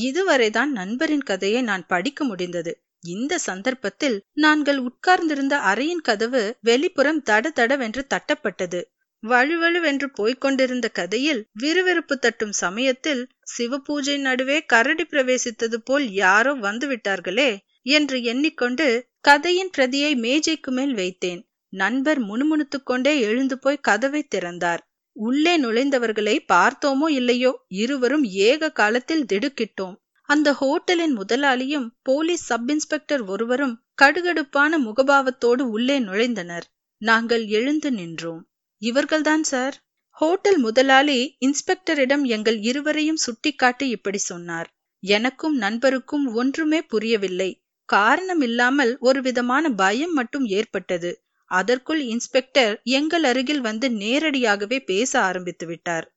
இதுவரைதான் 0.02 0.70
நண்பரின் 0.70 1.22
கதையை 1.22 1.62
நான் 1.62 1.86
படிக்க 1.86 2.24
முடிந்தது. 2.24 2.82
இந்த 3.00 3.38
சந்தர்ப்பத்தில் 3.38 4.22
நாங்கள் 4.32 4.78
உட்கார்ந்திருந்த 4.78 5.56
அறையின் 5.56 6.02
கதவு 6.02 6.56
வெளிப்புறம் 6.66 7.22
தட 7.24 7.46
தடவென்று 7.50 8.06
தட்டப்பட்டது. 8.14 8.82
வழுவழுவென்று 9.22 10.04
போய்க் 10.14 10.40
கொண்டிருந்த 10.40 10.88
கதையில் 10.88 11.46
விறுவிறுப்பு 11.52 12.18
தட்டும் 12.18 12.52
சமயத்தில் 12.52 13.28
சிவபூஜை 13.58 14.18
நடுவே 14.18 14.64
கரடி 14.64 15.04
பிரவேசித்தது 15.04 15.76
போல் 15.84 16.10
யாரோ 16.10 16.54
வந்துவிட்டார்களே 16.54 17.58
என்று 17.82 18.22
எண்ணிக்கொண்டு 18.22 19.06
கதையின் 19.20 19.70
பிரதியை 19.70 20.14
மேஜைக்கு 20.16 20.70
மேல் 20.70 20.94
வைத்தேன். 20.94 21.42
நண்பர் 21.68 22.18
முணுமுணுத்துக் 22.18 22.86
கொண்டே 22.86 23.20
எழுந்து 23.20 23.58
போய் 23.58 23.76
கதவை 23.76 24.22
திறந்தார். 24.22 24.93
உள்ளே 25.16 25.60
நுழைந்தவர்களை 25.60 26.36
பார்த்தோமோ 26.52 27.08
இல்லையோ 27.08 27.64
இருவரும் 27.68 28.24
ஏக 28.24 28.70
காலத்தில் 28.70 29.24
திடுக்கிட்டோம். 29.24 29.94
அந்த 30.22 30.52
ஹோட்டலின் 30.52 31.16
முதலாளியும் 31.18 31.88
போலீஸ் 32.02 32.44
சப் 32.44 32.70
இன்ஸ்பெக்டர் 32.70 33.22
ஒருவரும் 33.22 33.82
கடுகடுப்பான 34.02 34.78
முகபாவத்தோடு 34.78 35.60
உள்ளே 35.60 36.00
நுழைந்தனர். 36.00 36.62
நாங்கள் 36.98 37.46
எழுந்து 37.46 37.90
நின்றோம். 37.90 38.42
இவர்கள்தான் 38.82 39.40
சார்? 39.40 39.76
ஹோட்டல் 40.08 40.58
முதலாளி 40.58 41.36
இன்ஸ்பெக்டரிடம் 41.40 42.22
எங்கள் 42.22 42.58
இருவரையும் 42.60 43.16
சுட்டிக்காட்டி 43.16 43.88
இப்படி 43.88 44.18
சொன்னார். 44.18 44.68
எனக்கும் 45.02 45.60
நண்பருக்கும் 45.60 46.26
ஒன்றுமே 46.34 46.82
புரியவில்லை. 46.82 47.50
காரணம் 47.88 48.40
இல்லாமல் 48.40 48.96
ஒரு 49.00 49.22
விதமான 49.22 49.70
பயம் 49.70 50.12
மட்டும் 50.12 50.44
ஏற்பட்டது. 50.44 51.10
அதற்குள் 51.44 52.00
இன்ஸ்பெக்டர் 52.00 52.80
எங்கள் 52.82 53.24
அருகில் 53.24 53.60
வந்து 53.60 53.90
நேரடியாகவே 53.90 54.80
பேச 54.80 55.20
ஆரம்பித்து 55.20 55.66
விட்டார். 55.66 56.16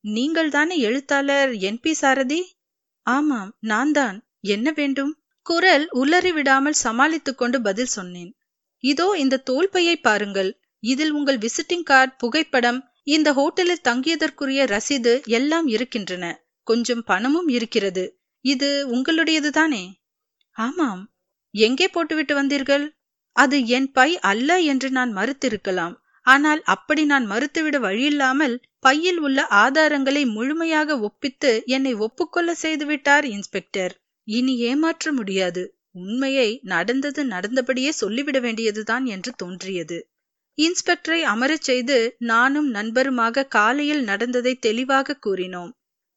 நீங்கள் 0.00 0.50
தானே 0.50 0.78
எழுத்தாளர் 0.78 1.54
என் 1.54 1.80
பி 1.80 1.92
சாரதி? 1.92 2.58
ஆமாம் 3.02 3.56
நான் 3.60 3.92
தான். 3.92 4.28
என்ன 4.40 4.70
வேண்டும்? 4.70 5.22
குரல் 5.42 5.88
உளறி 5.92 6.32
விடாமல் 6.32 6.72
சமாளித்துக் 6.72 7.38
கொண்டு 7.38 7.62
பதில் 7.62 7.86
சொன்னேன். 7.86 8.36
இதோ 8.78 9.16
இந்த 9.18 9.42
தோல்பையை 9.50 9.96
பாருங்கள். 9.96 10.60
இதில் 10.80 11.10
உங்கள் 11.10 11.38
விசிட்டிங் 11.38 11.82
கார்டு 11.82 12.14
புகைப்படம் 12.18 12.92
இந்த 13.02 13.32
ஹோட்டலில் 13.32 13.86
தங்கியதற்குரிய 13.88 14.62
ரசீது 14.64 15.24
எல்லாம் 15.24 15.66
இருக்கின்றன. 15.66 16.24
கொஞ்சம் 16.62 17.04
பணமும் 17.04 17.48
இருக்கிறது. 17.48 18.20
இது 18.40 18.88
உங்களுடையது 18.88 19.50
தானே? 19.50 20.00
ஆமாம். 20.56 21.02
எங்கே 21.50 21.88
போட்டுவிட்டு 21.88 22.34
வந்தீர்கள்? 22.34 22.97
அது 23.38 23.56
என் 23.68 23.88
பை 23.92 24.10
அல்ல 24.22 24.50
என்று 24.64 24.88
நான் 24.90 25.12
மறுத்திருக்கலாம். 25.16 25.94
ஆனால் 26.26 26.60
அப்படி 26.64 27.02
நான் 27.04 27.26
மறுத்துவிட 27.26 27.76
வழியில்லாமல் 27.78 28.54
பையில் 28.80 29.18
உள்ள 29.18 29.38
ஆதாரங்களை 29.62 30.22
முழுமையாக 30.32 30.98
ஒப்பித்து 30.98 31.52
என்னை 31.66 31.94
ஒப்புக்கொள்ள 31.94 32.50
செய்துவிட்டார் 32.62 33.26
இன்ஸ்பெக்டர். 33.36 33.94
இனி 34.28 34.54
ஏமாற்ற 34.60 35.12
முடியாது. 35.12 35.62
உண்மையை 35.92 36.48
நடந்தது 36.64 37.20
நடந்தபடியே 37.24 37.92
சொல்லிவிட 37.92 38.38
வேண்டியதுதான் 38.40 39.04
என்று 39.04 39.30
தோன்றியது. 39.36 39.98
இன்ஸ்பெக்டரை 40.58 41.20
அமரச் 41.24 41.62
செய்து 41.62 41.96
நானும் 42.32 42.68
நண்பருமாக 42.74 43.46
காலையில் 43.48 44.02
நடந்ததை 44.02 44.54
தெளிவாக 44.58 45.18
கூறினோம். 45.26 45.72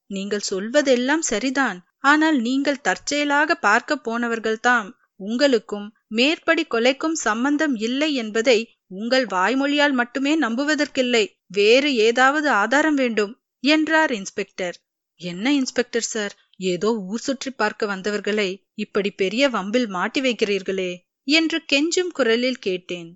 நீங்கள் 0.09 0.47
சொல்வதெல்லாம் 0.49 1.25
சரிதான். 1.25 1.79
ஆனால் 2.03 2.37
நீங்கள் 2.39 2.83
தற்செயலாக 2.83 3.55
பார்க்க 3.59 4.01
போனவர்கள்தாம். 4.07 4.89
உங்களுக்கும் 5.19 5.87
மேற்படி 6.11 6.63
கொலைக்கும் 6.65 7.17
சம்பந்தம் 7.21 7.75
இல்லை 7.79 8.09
என்பதை 8.13 8.59
உங்கள் 8.91 9.25
வாய்மொழியால் 9.25 9.91
மட்டுமே 9.91 10.33
நம்புவதற்கில்லை. 10.35 11.23
வேறு 11.47 11.89
ஏதாவது 11.95 12.47
ஆதாரம் 12.53 12.95
வேண்டும்? 12.95 13.33
என்றார் 13.63 14.11
இன்ஸ்பெக்டர். 14.11 14.75
என்ன 15.21 15.45
இன்ஸ்பெக்டர் 15.53 16.09
சார்? 16.09 16.33
ஏதோ 16.65 16.89
ஊர் 17.05 17.19
சுற்றி 17.19 17.51
பார்க்க 17.51 17.85
வந்தவர்களை 17.85 18.49
இப்படி 18.75 19.09
பெரிய 19.11 19.43
வம்பில் 19.49 19.87
மாட்டி 19.87 20.21
வைக்கிறீர்களே 20.21 20.91
என்று 21.27 21.57
கெஞ்சும் 21.73 22.13
குரலில் 22.13 22.59
கேட்டேன். 22.59 23.09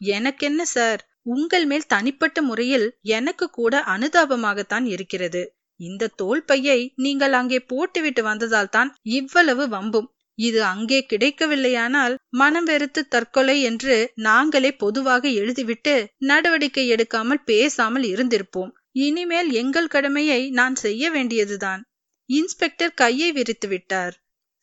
எனக்கென்ன 0.00 0.62
சார்? 0.66 1.00
உங்கள் 1.24 1.66
மேல் 1.66 1.86
தனிப்பட்ட 1.86 2.38
முறையில் 2.42 2.86
எனக்கு 3.10 3.46
கூட 3.50 3.74
அனுதாபமாகத்தான் 3.86 4.86
இருக்கிறது. 4.86 5.42
இந்த 5.80 6.10
தோல் 6.16 6.42
பையை 6.44 6.80
நீங்கள் 6.96 7.32
அங்கே 7.32 7.60
போட்டுவிட்டு 7.62 8.22
வந்ததால் 8.22 8.68
தான் 8.68 8.90
இவ்வளவு 9.10 9.64
வம்பும் 9.68 10.08
இது 10.42 10.60
அங்கே 10.64 10.98
கிடைக்கவில்லையானால் 11.08 12.14
மனம் 12.32 12.64
வெறுத்து 12.64 13.02
தற்கொலை 13.08 13.56
என்று 13.62 13.96
நாங்களே 14.20 14.70
பொதுவாக 14.74 15.28
எழுதிவிட்டு 15.40 15.94
நடவடிக்கை 16.22 16.84
எடுக்காமல் 16.92 17.44
பேசாமல் 17.44 18.06
இருந்திருப்போம். 18.12 18.72
இனிமேல் 18.98 19.50
எங்கள் 19.52 19.88
கடமையை 19.88 20.40
நான் 20.50 20.76
செய்ய 20.76 21.10
வேண்டியதுதான். 21.10 21.82
இன்ஸ்பெக்டர் 22.30 22.94
கையை 22.94 23.28
விரித்து 23.32 23.68
விட்டார். 23.68 24.14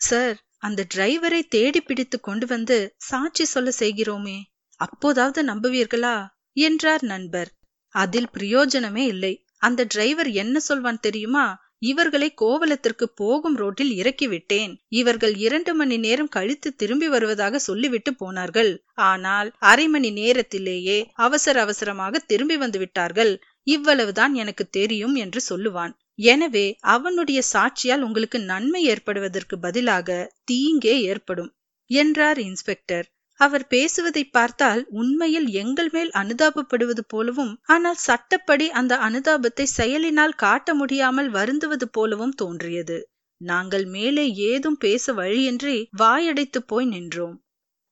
சார் 0.01 0.38
அந்த 0.57 0.86
டிரைவரை 0.93 1.41
தேடி 1.48 1.81
பிடித்து 1.81 2.17
கொண்டு 2.19 2.45
வந்து 2.48 2.77
சாட்சி 3.01 3.45
சொல்ல 3.45 3.69
செய்கிறோமே. 3.79 4.38
அப்போதாவது 4.79 5.39
நம்புவீர்களா? 5.43 6.17
என்றார் 6.57 7.03
நண்பர். 7.03 7.50
அதில் 7.95 8.29
பிரயோஜனமே 8.33 9.03
இல்லை. 9.05 9.33
அந்த 9.57 9.86
டிரைவர் 9.89 10.29
என்ன 10.33 10.59
சொல்வான் 10.59 11.00
தெரியுமா? 11.00 11.45
இவர்களை 11.81 12.33
கோவலத்திற்கு 12.33 13.05
போகும் 13.15 13.55
ரோட்டில் 13.55 13.91
இறக்கிவிட்டேன். 13.91 14.74
இவர்கள் 14.89 15.36
இரண்டு 15.38 15.74
மணி 15.75 15.98
நேரம் 15.98 16.29
கழித்து 16.29 16.75
திரும்பி 16.75 17.07
வருவதாக 17.07 17.59
சொல்லிவிட்டு 17.59 18.13
போனார்கள். 18.13 18.71
ஆனால் 18.93 19.50
அரை 19.59 19.88
மணி 19.88 20.12
நேரத்திலேயே 20.12 20.98
அவசர 21.13 21.62
அவசரமாக 21.62 22.24
திரும்பி 22.27 22.57
வந்து 22.57 22.79
விட்டார்கள். 22.79 23.33
இவ்வளவுதான் 23.67 24.33
எனக்கு 24.33 24.65
தெரியும் 24.69 25.15
என்று 25.15 25.41
சொல்லுவான். 25.50 25.93
எனவே 26.25 26.67
அவனுடைய 26.88 27.41
சாட்சியால் 27.53 28.01
உங்களுக்கு 28.01 28.39
நன்மை 28.39 28.83
ஏற்படுவதற்கு 28.83 29.57
பதிலாக 29.59 30.31
தீங்கே 30.51 30.95
ஏற்படும் 31.12 31.51
என்றார் 31.89 32.39
இன்ஸ்பெக்டர். 32.39 33.05
அவர் 33.39 33.65
பேசுவதை 33.67 34.24
பார்த்தால் 34.27 34.81
உண்மையில் 34.91 35.48
எங்கள் 35.53 35.89
மேல் 35.89 36.12
அனுதாபப்படுவது 36.12 37.03
போலவும் 37.08 37.53
ஆனால் 37.65 38.00
சட்டப்படி 38.00 38.65
அந்த 38.69 38.93
அனுதாபத்தை 38.98 39.65
செயலினால் 39.72 40.36
காட்ட 40.36 40.74
முடியாமல் 40.74 41.29
வருந்துவது 41.29 41.88
போலவும் 41.91 42.36
தோன்றியது. 42.36 42.98
நாங்கள் 43.41 43.86
மேலே 43.86 44.25
ஏதும் 44.43 44.77
பேச 44.77 45.13
வழியின்றி 45.13 45.77
வாயடைத்து 45.98 46.62
போய் 46.65 46.86
நின்றோம். 46.86 47.38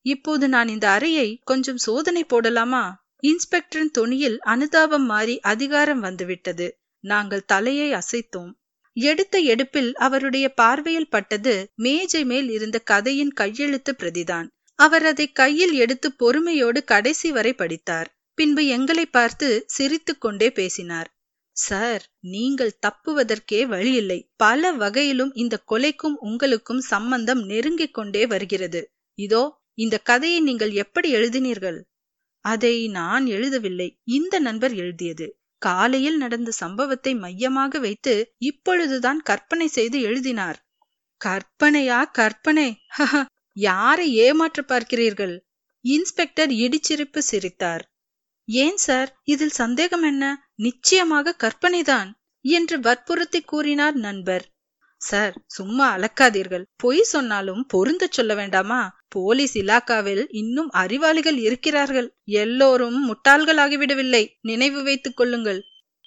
இப்போது 0.05 0.45
நான் 0.47 0.67
இந்த 0.67 0.87
அறையை 0.89 1.27
கொஞ்சம் 1.43 1.77
சோதனை 1.77 2.23
போடலாமா? 2.29 2.83
இன்ஸ்பெக்டரின் 3.23 3.91
துணியில் 3.91 4.37
அனுதாபம் 4.45 5.05
மாறி 5.05 5.35
அதிகாரம் 5.43 5.99
வந்துவிட்டது. 5.99 6.67
நாங்கள் 7.03 7.45
தலையை 7.45 7.89
அசைத்தோம். 7.93 8.51
எடுத்த 8.97 9.37
எடுப்பில் 9.45 9.89
அவருடைய 9.97 10.45
பார்வையில் 10.53 11.09
பட்டது 11.09 11.55
மேஜை 11.75 12.21
மேல் 12.25 12.49
இருந்த 12.49 12.77
கதையின் 12.83 13.33
கையெழுத்து 13.33 13.91
பிரதிதான். 13.97 14.47
அவர் 14.79 15.05
அதை 15.05 15.31
கையில் 15.31 15.73
எடுத்து 15.73 16.11
பொறுமையோடு 16.11 16.83
கடைசி 16.83 17.31
வரை 17.31 17.53
படித்தார். 17.53 18.09
பின்பு 18.33 18.65
எங்களை 18.65 19.05
பார்த்து 19.05 19.63
சிரித்துக் 19.67 20.21
கொண்டே 20.21 20.51
பேசினார். 20.51 21.09
சார் 21.55 22.03
நீங்கள் 22.19 22.77
தப்புவதற்கே 22.87 23.67
வழியில்லை. 23.67 24.31
பல 24.35 24.71
வகையிலும் 24.71 25.33
இந்த 25.33 25.63
கொலைக்கும் 25.71 26.17
உங்களுக்கும் 26.19 26.81
சம்பந்தம் 26.81 27.41
நெருங்கிக் 27.45 27.93
கொண்டே 27.93 28.25
வருகிறது. 28.25 28.81
இதோ 29.15 29.43
இந்த 29.73 29.97
கதையை 29.99 30.39
நீங்கள் 30.39 30.71
எப்படி 30.71 31.13
எழுதினீர்கள்? 31.15 31.79
அதை 32.45 32.87
நான் 32.87 33.25
எழுதவில்லை. 33.25 33.89
இந்த 34.03 34.39
நண்பர் 34.39 34.73
எழுதியது. 34.73 35.27
காலையில் 35.61 36.17
நடந்த 36.17 36.51
சம்பவத்தை 36.51 37.15
மையமாக 37.15 37.79
வைத்து 37.79 38.33
இப்பொழுதுதான் 38.37 39.21
கற்பனை 39.21 39.67
செய்து 39.67 40.01
எழுதினார். 40.01 40.59
கற்பனையா 41.21 42.11
கற்பனை? 42.11 42.67
யாரை 43.57 44.13
ஏமாற்ற 44.15 44.63
பார்க்கிறீர்கள்? 44.67 45.39
இன்ஸ்பெக்டர் 45.81 46.51
இடிச்சிரிப்பு 46.51 47.17
சிரித்தார். 47.17 47.83
ஏன் 48.45 48.77
சார்? 48.77 49.19
இதில் 49.23 49.49
சந்தேகம் 49.49 50.03
என்ன? 50.03 50.51
நிச்சயமாக 50.55 51.35
கற்பனைதான் 51.43 52.11
என்று 52.41 52.79
வற்புறுத்தி 52.79 53.41
கூறினார் 53.41 53.95
நண்பர். 53.95 54.45
சார் 54.97 55.35
சும்மா 55.47 55.97
அளக்காதீர்கள் 55.97 56.63
பொய் 56.75 57.01
சொன்னாலும் 57.01 57.65
பொருந்த 57.65 58.07
சொல்ல 58.09 58.35
வேண்டாமா? 58.35 58.97
போலீஸ் 59.07 59.57
இலாக்காவில் 59.57 60.25
இன்னும் 60.29 60.69
அறிவாளிகள் 60.69 61.37
இருக்கிறார்கள். 61.37 62.07
எல்லோரும் 62.23 62.99
முட்டாள்களாகிவிடவில்லை. 63.09 64.23
நினைவு 64.41 64.83
வைத்துக் 64.83 65.17
கொள்ளுங்கள். 65.17 65.61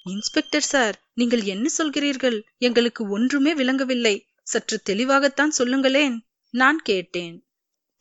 இன்ஸ்பெக்டர் 0.07 0.69
சார் 0.73 0.97
நீங்கள் 1.15 1.43
என்ன 1.43 1.69
சொல்கிறீர்கள்? 1.79 2.43
எங்களுக்கு 2.59 3.09
ஒன்றுமே 3.09 3.55
விளங்கவில்லை. 3.55 4.15
சற்று 4.43 4.81
தெளிவாகத்தான் 4.83 5.51
சொல்லுங்களேன். 5.51 6.17
நான் 6.55 6.79
கேட்டேன். 6.83 7.37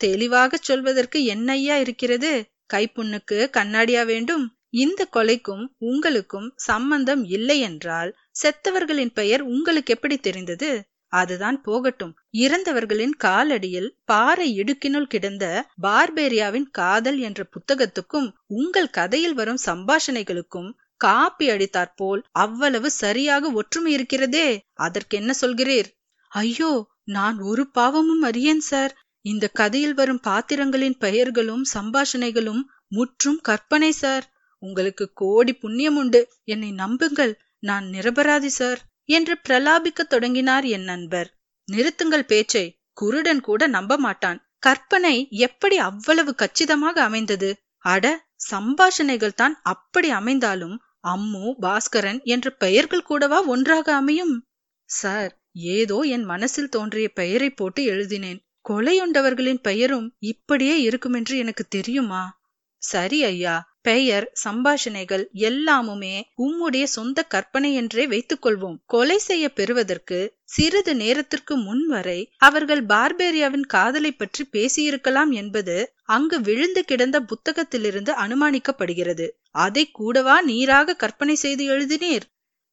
தெளிவாக 0.01 0.57
சொல்வதற்கு 0.57 1.19
என்னையா 1.25 1.77
இருக்கிறது? 1.77 2.31
கைப்புண்ணுக்கு 2.73 3.37
கண்ணாடியா 3.57 4.05
வேண்டும்? 4.05 4.45
இந்த 4.75 5.07
கொலைக்கும் 5.15 5.63
உங்களுக்கும் 5.77 6.53
சம்பந்தம் 6.55 7.23
இல்லை 7.27 7.59
என்றால் 7.59 8.11
செத்தவர்களின் 8.41 9.13
பெயர் 9.13 9.41
உங்களுக்கு 9.41 9.93
எப்படி 9.93 10.17
தெரிந்தது? 10.17 10.69
அதுதான் 11.13 11.61
போகட்டும். 11.61 12.13
இறந்தவர்களின் 12.37 13.15
காலடியில் 13.23 13.89
பாறை 14.05 14.47
இடுக்கினுள் 14.59 15.07
கிடந்த 15.07 15.45
பார்பேரியாவின் 15.81 16.67
காதல் 16.71 17.19
என்ற 17.19 17.43
புத்தகத்துக்கும் 17.55 18.27
உங்கள் 18.45 18.89
கதையில் 18.89 19.33
வரும் 19.33 19.61
சம்பாஷணைகளுக்கும் 19.65 20.69
காப்பி 20.97 21.45
அடித்தாற்போல் 21.49 22.21
அவ்வளவு 22.35 22.89
சரியாக 22.91 23.51
ஒற்றுமை 23.51 23.91
இருக்கிறதே. 23.93 24.47
அதற்கென்ன 24.73 25.33
சொல்கிறீர்? 25.41 25.89
ஐயோ 26.31 26.71
நான் 27.09 27.37
ஒரு 27.39 27.67
பாவமும் 27.67 28.21
அறியேன் 28.21 28.59
சார். 28.59 28.97
இந்த 29.21 29.47
கதையில் 29.47 29.93
வரும் 29.93 30.19
பாத்திரங்களின் 30.19 30.97
பெயர்களும் 30.97 31.65
சம்பாஷணைகளும் 31.73 32.61
முற்றும் 32.87 33.39
கற்பனை 33.41 33.91
சார். 33.91 34.31
உங்களுக்கு 34.57 35.11
கோடி 35.13 35.53
புண்ணியம் 35.53 35.95
உண்டு. 35.95 36.29
என்னை 36.43 36.71
நம்புங்கள். 36.71 37.39
நான் 37.59 37.85
நிரபராதி 37.85 38.47
சார். 38.47 38.81
என்று 39.05 39.39
பிரலாபிக்க 39.49 40.01
தொடங்கினார் 40.07 40.63
என் 40.63 40.83
நண்பர். 40.83 41.37
நிறுத்துங்கள் 41.71 42.25
பேச்சை. 42.25 42.79
குருடன் 42.93 43.41
கூட 43.41 43.67
நம்ப 43.67 43.97
மாட்டான். 43.97 44.43
கற்பனை 44.59 45.27
எப்படி 45.29 45.77
அவ்வளவு 45.77 46.35
கச்சிதமாக 46.35 47.01
அமைந்தது? 47.01 47.57
அட 47.77 48.05
சம்பாஷணைகள் 48.51 49.33
தான் 49.33 49.59
அப்படி 49.63 50.09
அமைந்தாலும் 50.09 50.81
அம்மு 51.07 51.53
பாஸ்கரன் 51.61 52.23
என்ற 52.23 52.49
பெயர்கள் 52.49 53.01
கூடவா 53.01 53.41
ஒன்றாக 53.45 53.95
அமையும்? 53.95 54.43
சார் 54.85 55.38
ஏதோ 55.55 55.99
என் 56.01 56.23
மனசில் 56.23 56.69
தோன்றிய 56.69 57.09
பெயரை 57.09 57.49
போட்டு 57.49 57.83
எழுதினேன். 57.83 58.39
கொலையுண்டவர்களின் 58.69 59.61
பெயரும் 59.61 60.15
இப்படியே 60.17 60.81
இருக்குமென்று 60.81 61.37
எனக்கு 61.37 61.65
தெரியுமா? 61.67 62.37
சரி 62.77 63.23
ஐயா 63.23 63.67
பெயர் 63.81 64.31
சம்பாஷணைகள் 64.43 65.23
எல்லாமுமே 65.33 66.21
உம்முடைய 66.37 66.83
சொந்த 66.83 67.23
கற்பனை 67.23 67.73
என்றே 67.73 68.07
வைத்துக் 68.07 68.45
கொள்வோம். 68.45 68.75
கொலை 68.85 69.17
செய்ய 69.17 69.53
பெறுவதற்கு 69.53 70.33
சிறிது 70.43 70.95
நேரத்திற்கு 70.95 71.57
முன் 71.57 71.87
வரை 71.87 72.31
அவர்கள் 72.37 72.85
பார்பேரியாவின் 72.85 73.65
காதலை 73.67 74.11
பற்றி 74.11 74.45
பேசியிருக்கலாம் 74.51 75.31
என்பது 75.31 75.93
அங்கு 76.03 76.41
விழுந்து 76.41 76.85
கிடந்த 76.85 77.19
புத்தகத்திலிருந்து 77.21 78.13
அனுமானிக்கப்படுகிறது. 78.25 79.27
அதை 79.49 79.91
கூடவா 79.91 80.41
நீராக 80.41 80.93
கற்பனை 80.95 81.35
செய்து 81.35 81.65
எழுதினீர்? 81.65 82.23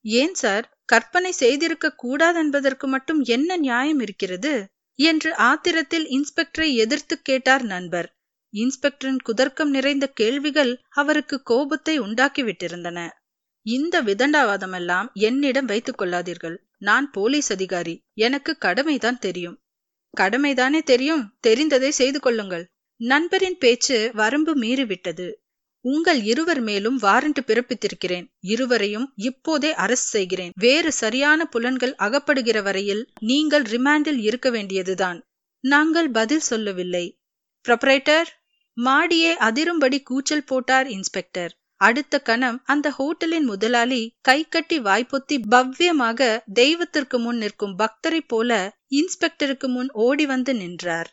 ஏன் 0.01 0.35
சார்? 0.35 0.76
கற்பனை 0.87 1.33
செய்திருக்க 1.33 1.95
கூடாதென்பதற்கு 2.03 2.87
மட்டும் 2.87 3.23
என்ன 3.23 3.57
நியாயம் 3.57 4.01
இருக்கிறது? 4.01 4.69
என்று 4.99 5.33
ஆத்திரத்தில் 5.33 6.07
இன்ஸ்பெக்டரை 6.07 6.75
எதிர்த்து 6.75 7.23
கேட்டார் 7.23 7.63
நண்பர். 7.63 8.17
இன்ஸ்பெக்டரின் 8.53 9.19
குதர்க்கம் 9.25 9.69
நிறைந்த 9.69 10.09
கேள்விகள் 10.09 10.81
அவருக்கு 10.89 11.43
கோபத்தை 11.43 12.01
உண்டாக்கிவிட்டிருந்தன. 12.01 13.11
இந்த 13.67 14.03
விதண்டாவாதமெல்லாம் 14.03 15.13
என்னிடம் 15.13 15.65
வைத்துக் 15.65 16.03
கொள்ளாதீர்கள். 16.03 16.57
நான் 16.79 17.11
போலீஸ் 17.11 17.53
அதிகாரி. 17.53 18.05
எனக்கு 18.15 18.59
கடமைதான் 18.59 19.19
தெரியும். 19.19 19.61
கடமைதானே 20.17 20.83
தெரியும்? 20.83 21.35
தெரிந்ததை 21.47 21.89
செய்து 21.89 22.21
கொள்ளுங்கள். 22.21 22.65
நண்பரின் 23.01 23.59
பேச்சு 23.59 24.11
வரம்பு 24.15 24.55
மீறிவிட்டது. 24.57 25.33
உங்கள் 25.87 26.21
இருவர் 26.23 26.61
மேலும் 26.61 26.99
வாரண்ட் 27.01 27.41
பிறப்பித்திருக்கிறேன். 27.47 28.27
இருவரையும் 28.41 29.13
இப்போதே 29.17 29.71
அரஸ்ட் 29.73 30.13
செய்கிறேன். 30.15 30.53
வேறு 30.57 30.93
சரியான 30.93 31.47
புலன்கள் 31.47 31.95
அகப்படுகிற 31.99 32.63
வரையில் 32.63 33.09
நீங்கள் 33.21 33.63
ரிமாண்டில் 33.63 34.19
இருக்க 34.19 34.51
வேண்டியதுதான். 34.51 35.21
நாங்கள் 35.61 36.11
பதில் 36.11 36.41
சொல்லவில்லை. 36.41 37.19
ப்ரொபரேட்டர் 37.69 38.29
மாடியே 38.77 39.35
அதிரும்படி 39.35 40.03
கூச்சல் 40.03 40.45
போட்டார் 40.45 40.89
இன்ஸ்பெக்டர். 40.89 41.53
அடுத்த 41.77 42.21
கணம் 42.21 42.59
அந்த 42.65 42.91
ஹோட்டலின் 42.91 43.45
முதலாளி 43.45 44.03
கை 44.21 44.49
கட்டி 44.49 44.81
வாய்ப்பொத்தி 44.81 45.37
பவ்யமாக 45.51 46.21
தெய்வத்திற்கு 46.55 47.19
முன் 47.19 47.37
நிற்கும் 47.37 47.79
பக்தரை 47.79 48.21
போல 48.27 48.51
இன்ஸ்பெக்டருக்கு 48.91 49.69
முன் 49.69 49.91
ஓடி 49.91 50.27
வந்து 50.27 50.55
நின்றார். 50.55 51.11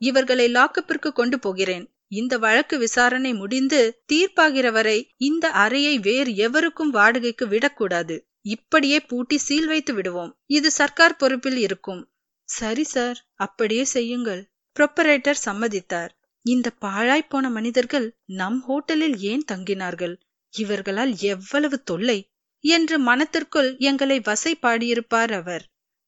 இவர்களை 0.00 0.46
லாக்கப்பிற்கு 0.52 1.10
கொண்டு 1.12 1.38
போகிறேன். 1.38 1.84
இந்த 2.12 2.38
வழக்கு 2.38 2.78
விசாரணை 2.78 3.34
முடிந்து 3.34 4.02
தீர்ப்பாகிற 4.12 4.72
வரை 4.72 5.10
இந்த 5.16 5.50
அறையை 5.50 5.98
வேறு 5.98 6.36
எவருக்கும் 6.36 6.90
வாடகைக்கு 6.90 7.48
விடக்கூடாது. 7.48 8.16
இப்படியே 8.40 9.00
பூட்டி 9.00 9.38
சீல் 9.38 9.66
வைத்து 9.66 9.94
விடுவோம். 9.94 10.32
இது 10.46 10.70
சர்க்கார் 10.70 11.16
பொறுப்பில் 11.16 11.56
இருக்கும். 11.56 12.02
சரி 12.44 12.84
சார் 12.84 13.18
அப்படியே 13.34 13.84
செய்யுங்கள். 13.84 14.42
ப்ரொப்பரேட்டர் 14.76 15.42
சம்மதித்தார். 15.44 16.08
இந்த 16.42 16.70
பாழாய்ப்போன 16.80 17.28
போன 17.28 17.50
மனிதர்கள் 17.50 18.16
நம் 18.24 18.64
ஹோட்டலில் 18.68 19.16
ஏன் 19.16 19.44
தங்கினார்கள்? 19.52 20.14
இவர்களால் 20.54 21.12
எவ்வளவு 21.16 21.82
தொல்லை. 21.82 22.18
என்று 22.64 22.98
மனத்திற்குள் 22.98 23.76
எங்களை 23.78 24.20
வசை 24.20 24.58
பாடியிருப்பார் 24.62 25.32
அவர். 25.32 25.64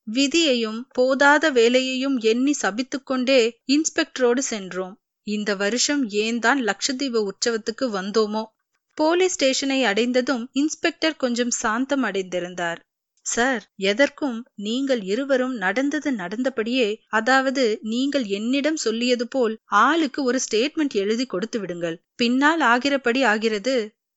விதியையும் 0.06 0.80
போதாத 0.98 1.52
வேலையையும் 1.52 2.18
எண்ணி 2.18 2.54
சபித்துக்கொண்டே 2.62 3.40
இன்ஸ்பெக்டரோடு 3.66 4.38
சென்றோம். 4.38 4.94
இந்த 5.26 5.50
வருஷம் 5.54 6.02
ஏன் 6.16 6.38
தான் 6.38 6.60
லட்சதீப 6.60 7.22
உற்சவத்துக்கு 7.30 7.86
வந்தோமோ? 7.90 8.44
போலீஸ் 8.98 9.32
ஸ்டேஷனை 9.32 9.78
அடைந்ததும் 9.84 10.42
இன்ஸ்பெக்டர் 10.52 11.16
கொஞ்சம் 11.16 11.54
சாந்தம் 11.62 12.04
அடைந்திருந்தார் 12.04 12.80
சார் 13.26 13.62
எதற்கும் 13.82 14.38
நீங்கள் 14.54 15.02
இருவரும் 15.02 15.54
நடந்தது 15.56 16.10
நடந்தபடியே 16.12 16.88
அதாவது 17.08 17.64
நீங்கள் 17.82 18.26
என்னிடம் 18.28 18.76
சொல்லியது 18.76 19.26
போல் 19.28 19.54
ஆளுக்கு 19.66 20.22
ஒரு 20.22 20.38
ஸ்டேட்மெண்ட் 20.38 20.94
எழுதி 20.94 21.26
கொடுத்து 21.26 21.60
விடுங்கள். 21.60 21.96
பின்னால் 22.14 22.60
ஆகிறபடி 22.60 23.22
ஆகிறது 23.24 23.76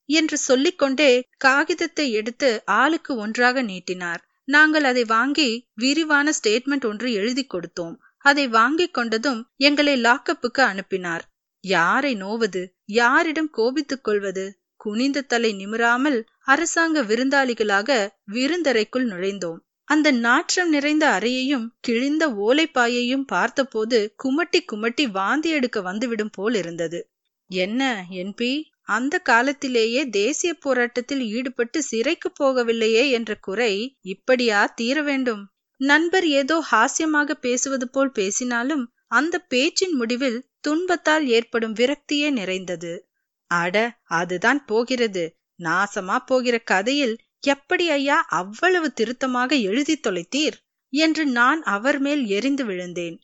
என்று 0.10 0.38
சொல்லிக்கொண்டே 0.38 1.12
காகிதத்தை 1.38 2.08
எடுத்து 2.12 2.50
ஆளுக்கு 2.66 3.14
ஒன்றாக 3.16 3.62
நீட்டினார். 3.62 4.22
நாங்கள் 4.48 4.84
அதை 4.84 5.04
வாங்கி 5.06 5.50
விரிவான 5.74 6.34
ஸ்டேட்மெண்ட் 6.40 6.86
ஒன்று 6.86 7.08
எழுதி 7.14 7.46
கொடுத்தோம். 7.46 7.96
அதை 8.18 8.48
வாங்கிக் 8.48 8.98
கொண்டதும் 8.98 9.42
எங்களை 9.58 10.02
லாக்கப்புக்கு 10.02 10.62
அனுப்பினார். 10.62 11.24
யாரை 11.60 12.16
நோவது? 12.16 12.68
யாரிடம் 12.86 13.50
கோபித்துக் 13.50 14.04
கொள்வது? 14.04 14.60
குனிந்த 14.76 15.22
தலை 15.22 15.54
நிமிராமல் 15.54 16.26
அரசாங்க 16.46 17.04
விருந்தாளிகளாக 17.04 17.90
விருந்தறைக்குள் 18.32 19.08
நுழைந்தோம். 19.08 19.58
அந்த 19.84 20.12
நாற்றம் 20.12 20.70
நிறைந்த 20.70 21.20
அறையையும் 21.20 21.68
கிழிந்த 21.80 22.28
ஓலைப்பாயையும் 22.30 23.26
பார்த்தபோது 23.26 24.14
குமட்டி 24.24 24.60
குமட்டி 24.72 25.12
வாந்தி 25.12 25.50
எடுக்க 25.50 25.82
வந்துவிடும் 25.82 26.30
போல் 26.30 26.54
இருந்தது. 26.54 27.00
என்ன 27.50 28.06
என்பி? 28.10 28.64
அந்த 28.82 29.20
காலத்திலேயே 29.20 30.10
தேசிய 30.10 30.54
போராட்டத்தில் 30.54 31.22
ஈடுபட்டு 31.22 31.84
சிறைக்கு 31.84 32.32
போகவில்லையே 32.40 33.10
என்ற 33.10 33.36
குறை 33.36 33.98
இப்படியா 34.02 34.66
தீர 34.76 35.02
வேண்டும் 35.02 35.42
நண்பர் 35.80 36.28
ஏதோ 36.28 36.66
ஹாஸ்யமாக 36.72 37.32
பேசுவது 37.32 37.90
போல் 37.90 38.12
பேசினாலும் 38.12 38.94
அந்த 39.08 39.40
பேச்சின் 39.40 39.96
முடிவில் 39.96 40.46
துன்பத்தால் 40.60 41.28
ஏற்படும் 41.28 41.76
விரக்தியே 41.76 42.30
நிறைந்தது. 42.32 42.94
அட 43.52 43.76
அதுதான் 44.04 44.66
போகிறது. 44.66 45.36
நாசமா 45.64 46.18
போகிற 46.26 46.60
கதையில் 46.60 47.16
எப்படி 47.40 47.90
ஐயா 47.90 48.26
அவ்வளவு 48.30 48.94
திருத்தமாக 48.94 49.56
எழுதி 49.56 50.00
தொலைத்தீர்? 50.08 50.58
என்று 50.90 51.26
நான் 51.26 51.64
அவர் 51.64 52.00
மேல் 52.00 52.26
எரிந்து 52.28 52.66
விழுந்தேன். 52.66 53.18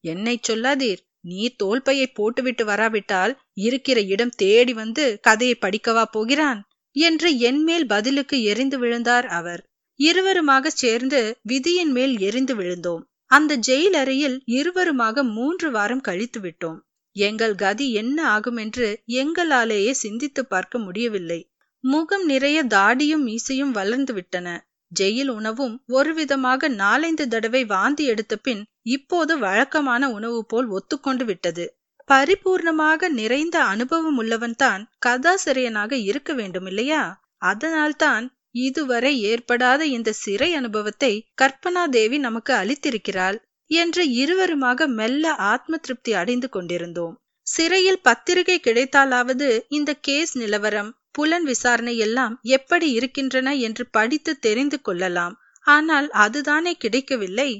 என்னை 0.00 0.40
சொல்லாதீர். 0.48 1.00
நீ 1.20 1.54
தோல்பையை 1.56 2.06
போட்டுவிட்டு 2.06 2.64
வராவிட்டால் 2.64 3.40
இருக்கிற 3.52 4.00
இடம் 4.00 4.34
தேடி 4.36 4.72
வந்து 4.72 5.18
கதையை 5.20 5.56
படிக்கவா 5.60 6.02
போகிறான்? 6.10 6.60
என்று 6.96 7.38
என் 7.38 7.62
மேல் 7.62 7.86
பதிலுக்கு 7.86 8.42
எரிந்து 8.42 8.78
விழுந்தார் 8.78 9.26
அவர். 9.26 9.62
இருவருமாக 10.00 10.66
சேர்ந்து 10.74 11.20
விதியின் 11.42 11.92
மேல் 11.92 12.14
எரிந்து 12.18 12.54
விழுந்தோம். 12.54 13.02
அந்த 13.30 13.56
ஜெயில் 13.66 13.96
அறையில் 13.96 14.36
இருவருமாக 14.50 15.22
மூன்று 15.32 15.70
வாரம் 15.70 16.00
கழித்து 16.00 16.40
விட்டோம். 16.40 16.78
எங்கள் 17.16 17.54
கதி 17.54 17.86
என்ன 17.92 18.18
ஆகும் 18.28 18.56
என்று 18.56 18.88
எங்களாலேயே 19.14 19.90
சிந்தித்து 19.90 20.42
பார்க்க 20.46 20.78
முடியவில்லை. 20.78 21.40
முகம் 21.84 22.24
நிறைய 22.24 22.58
தாடியும் 22.64 23.24
மீசையும் 23.24 23.70
வளர்ந்து 23.70 24.12
விட்டன. 24.14 24.48
ஜெயில் 24.92 25.28
உணவும் 25.28 25.74
ஒரு 25.88 26.14
விதமாக 26.14 26.68
நாலைந்து 26.68 27.28
தடவை 27.28 27.64
வாந்தி 27.64 28.04
எடுத்த 28.04 28.36
பின் 28.36 28.62
இப்போது 28.86 29.32
வழக்கமான 29.38 30.02
உணவு 30.10 30.40
போல் 30.46 30.68
ஒத்துக்கொண்டு 30.68 31.24
விட்டது. 31.24 31.64
பரிபூர்ணமாக 32.08 33.08
நிறைந்த 33.10 33.56
அனுபவம் 33.64 34.18
உள்ளவன்தான் 34.22 34.82
கதாசிரியனாக 35.06 35.92
இருக்க 36.04 36.32
வேண்டும் 36.32 36.66
இல்லையா 36.66 37.02
அதனால்தான் 37.38 38.24
இதுவரை 38.54 39.12
ஏற்படாத 39.22 39.82
இந்த 39.86 40.10
சிறை 40.14 40.50
அனுபவத்தை 40.54 41.12
கற்பனா 41.42 41.84
தேவி 41.88 42.18
நமக்கு 42.18 42.52
அளித்திருக்கிறாள் 42.54 43.38
என்று 43.70 44.02
இருவருமாக 44.14 44.86
மெல்ல 44.90 45.24
ஆத்ம 45.50 45.76
திருப்தி 45.76 46.12
அடைந்து 46.12 46.48
கொண்டிருந்தோம். 46.48 47.14
சிறையில் 47.46 48.00
பத்திரிகை 48.02 48.56
கிடைத்தாலாவது 48.60 49.48
இந்த 49.68 49.90
கேஸ் 50.00 50.32
நிலவரம் 50.36 50.90
புலன் 51.12 51.44
விசாரணை 51.44 51.94
எல்லாம் 51.96 52.34
எப்படி 52.48 52.88
இருக்கின்றன 52.90 53.54
என்று 53.58 53.84
படித்து 53.90 54.32
தெரிந்து 54.38 54.78
கொள்ளலாம். 54.80 55.34
ஆனால் 55.66 56.08
அதுதானே 56.16 56.72
கிடைக்கவில்லை? 56.74 57.50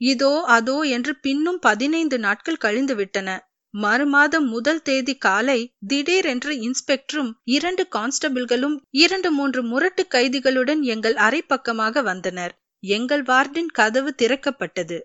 இதோ 0.00 0.32
அதோ 0.48 0.76
என்று 0.88 1.12
பின்னும் 1.20 1.58
பதினைந்து 1.58 2.18
நாட்கள் 2.18 2.56
கழிந்து 2.56 2.94
விட்டன 2.94 3.28
மறுமாதம் 3.74 4.46
முதல் 4.46 4.82
தேதி 4.82 5.14
காலை 5.16 5.74
திடீரென்று 5.86 6.52
இன்ஸ்பெக்டரும் 6.56 7.30
இரண்டு 7.44 7.86
கான்ஸ்டபிள்களும் 7.92 8.76
இரண்டு 8.90 9.30
மூன்று 9.30 9.62
முரட்டு 9.62 10.06
கைதிகளுடன் 10.10 10.80
எங்கள் 10.80 11.16
அறை 11.16 11.42
பக்கமாக 11.42 12.02
வந்தனர். 12.02 12.54
எங்கள் 12.82 13.22
வார்டின் 13.22 13.70
கதவு 13.72 14.14
திறக்கப்பட்டது. 14.22 15.00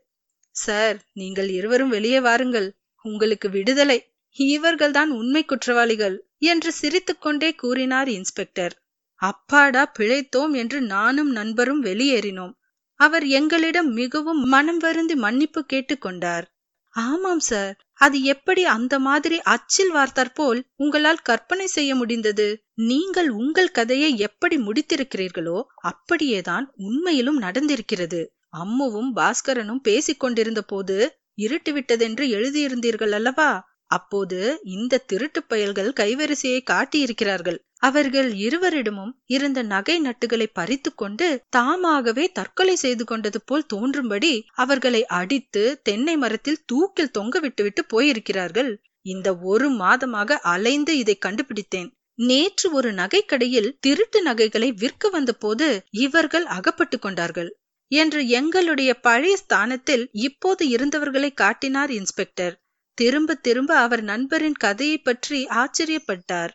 சார் 0.49 0.97
நீங்கள் 1.13 1.49
இருவரும் 1.49 1.89
வெளியே 1.89 2.19
வாருங்கள். 2.19 2.75
உங்களுக்கு 3.01 3.49
விடுதலை. 3.49 4.13
இவர்கள்தான் 4.39 5.07
உண்மை 5.07 5.45
குற்றவாளிகள் 5.45 6.17
என்று 6.37 6.71
சிரித்துக்கொண்டே 6.71 7.55
கூறினார் 7.55 8.07
இன்ஸ்பெக்டர். 8.07 8.73
அப்பாடா 9.21 9.91
பிழைத்தோம் 9.99 10.53
என்று 10.55 10.81
நானும் 10.81 11.31
நண்பரும் 11.31 11.83
வெளியேறினோம். 11.83 12.53
அவர் 12.99 13.25
எங்களிடம் 13.25 13.93
மிகவும் 13.93 14.41
மனம் 14.43 14.77
வருந்தி 14.77 15.15
மன்னிப்பு 15.15 15.65
கேட்டுக்கொண்டார். 15.73 16.45
ஆமாம் 16.93 17.39
சார் 17.39 17.75
அது 17.99 18.23
எப்படி 18.23 18.65
அந்த 18.65 18.99
மாதிரி 18.99 19.41
அச்சில் 19.41 19.91
வார்த்தாற்போல் 19.93 20.59
உங்களால் 20.75 21.21
கற்பனை 21.21 21.67
செய்ய 21.67 21.95
முடிந்தது? 21.95 22.47
நீங்கள் 22.73 23.29
உங்கள் 23.29 23.71
கதையை 23.71 24.17
எப்படி 24.17 24.57
முடித்திருக்கிறீர்களோ 24.57 25.63
அப்படியேதான் 25.75 26.73
உண்மையிலும் 26.75 27.41
நடந்திருக்கிறது. 27.41 28.21
அம்முவும் 28.49 29.11
பாஸ்கரனும் 29.15 29.81
பேசிக் 29.81 30.19
கொண்டிருந்த 30.19 30.61
போது 30.61 30.97
இருட்டுவிட்டதென்று 31.37 32.25
எழுதியிருந்தீர்கள் 32.37 33.11
அல்லவா? 33.11 33.74
அப்போது 33.91 34.59
இந்த 34.63 34.97
திருட்டு 34.97 35.43
பயல்கள் 35.43 35.91
கைவரிசையை 35.93 36.61
காட்டியிருக்கிறார்கள். 36.71 37.57
அவர்கள் 37.79 38.33
இருவரிடமும் 38.33 39.11
இருந்த 39.25 39.63
நகை 39.63 39.99
நட்டுகளை 39.99 40.47
பறித்து 40.53 40.93
கொண்டு 40.95 41.27
தாமாகவே 41.49 42.31
தற்கொலை 42.31 42.75
செய்து 42.75 43.03
கொண்டது 43.03 43.41
போல் 43.41 43.65
தோன்றும்படி 43.65 44.33
அவர்களை 44.53 45.05
அடித்து 45.05 45.79
தென்னை 45.83 46.17
மரத்தில் 46.17 46.63
தூக்கில் 46.65 47.11
தொங்க 47.11 47.39
விட்டுவிட்டு 47.39 47.85
போயிருக்கிறார்கள். 47.93 48.71
இந்த 49.01 49.35
ஒரு 49.35 49.69
மாதமாக 49.71 50.37
அலைந்து 50.53 50.97
இதை 50.97 51.17
கண்டுபிடித்தேன். 51.17 51.89
நேற்று 52.19 52.71
ஒரு 52.71 52.93
நகைக்கடையில் 52.93 53.73
திருட்டு 53.79 54.21
நகைகளை 54.21 54.71
விற்க 54.71 55.09
வந்தபோது 55.09 55.67
இவர்கள் 55.89 56.45
அகப்பட்டு 56.45 56.99
கொண்டார்கள் 56.99 57.49
என்று 57.91 58.27
எங்களுடைய 58.27 58.99
பழைய 58.99 59.37
ஸ்தானத்தில் 59.37 60.09
இப்போது 60.11 60.67
இருந்தவர்களை 60.67 61.33
காட்டினார் 61.33 61.91
இன்ஸ்பெக்டர். 61.91 62.55
திரும்ப 62.97 63.33
திரும்ப 63.33 63.77
அவர் 63.77 64.01
நண்பரின் 64.01 64.55
கதையை 64.55 64.97
பற்றி 64.97 65.47
ஆச்சரியப்பட்டார். 65.55 66.49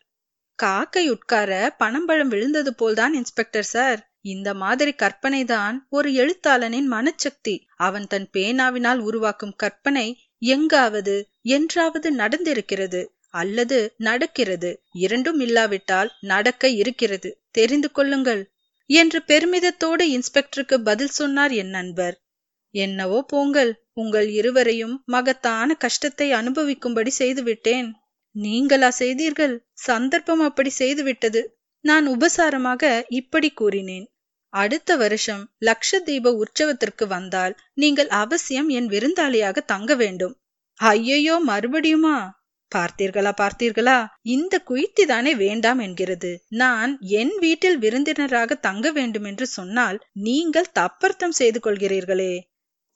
காக்கை 0.59 1.09
உட்கார 1.09 1.77
பனம்பழம் 1.85 2.29
விழுந்தது 2.29 2.75
போல்தான் 2.75 3.15
இன்ஸ்பெக்டர் 3.15 3.65
சார். 3.65 4.01
இந்த 4.25 4.55
மாதிரி 4.55 4.95
கற்பனைதான் 5.03 5.77
ஒரு 5.89 6.09
எழுத்தாளனின் 6.13 6.89
மனச்சக்தி. 6.91 7.55
அவன் 7.77 8.07
தன் 8.07 8.29
பேனாவினால் 8.33 8.99
உருவாக்கும் 8.99 9.57
கற்பனை 9.57 10.07
எங்காவது 10.39 11.17
என்றாவது 11.43 12.09
நடந்திருக்கிறது 12.17 13.01
அல்லது 13.35 13.95
நடக்கிறது. 13.99 14.71
இரண்டும் 14.99 15.41
இல்லாவிட்டால் 15.41 16.11
நடக்க 16.21 16.69
இருக்கிறது. 16.69 17.31
தெரிந்து 17.51 17.91
கொள்ளுங்கள். 17.91 18.43
என்று 18.91 19.19
பெருமிதத்தோடு 19.27 20.05
இன்ஸ்பெக்டருக்கு 20.07 20.77
பதில் 20.83 21.17
சொன்னார் 21.19 21.53
என் 21.53 21.69
நண்பர். 21.69 22.17
என்னவோ 22.75 23.25
போங்கள் 23.27 23.71
உங்கள் 23.93 24.29
இருவரையும் 24.29 25.03
மகத்தான 25.05 25.75
கஷ்டத்தை 25.75 26.33
அனுபவிக்கும்படி 26.33 27.07
செய்துவிட்டேன். 27.07 27.89
நீங்களா 28.35 28.89
செய்தீர்கள்? 28.89 29.55
சந்தர்ப்பம் 29.73 30.41
அப்படி 30.41 30.71
செய்துவிட்டது. 30.79 31.41
நான் 31.85 32.07
உபசாரமாக 32.07 32.83
இப்படி 33.09 33.51
கூறினேன். 33.51 34.07
அடுத்த 34.53 34.97
வருஷம் 34.97 35.43
லக்ஷதீப 35.61 36.33
உற்சவத்திற்கு 36.35 37.07
வந்தால் 37.07 37.55
நீங்கள் 37.75 38.09
அவசியம் 38.09 38.69
என் 38.69 38.89
விருந்தாளியாக 38.89 39.59
தங்க 39.65 39.95
வேண்டும். 39.95 40.35
ஐயையோ 40.81 41.37
மறுபடியுமா? 41.47 42.19
பார்த்தீர்களா 42.73 43.33
பார்த்தீர்களா? 43.41 44.07
இந்த 44.23 44.63
குயித்தி 44.69 45.05
தானே 45.07 45.35
வேண்டாம் 45.35 45.79
என்கிறது. 45.79 46.31
நான் 46.49 46.99
என் 47.01 47.35
வீட்டில் 47.39 47.79
விருந்தினராக 47.79 48.55
தங்க 48.55 48.93
வேண்டும் 48.93 49.25
என்று 49.25 49.47
சொன்னால் 49.47 49.99
நீங்கள் 50.13 50.73
தப்பர்த்தம் 50.73 51.31
செய்து 51.31 51.61
கொள்கிறீர்களே. 51.61 52.33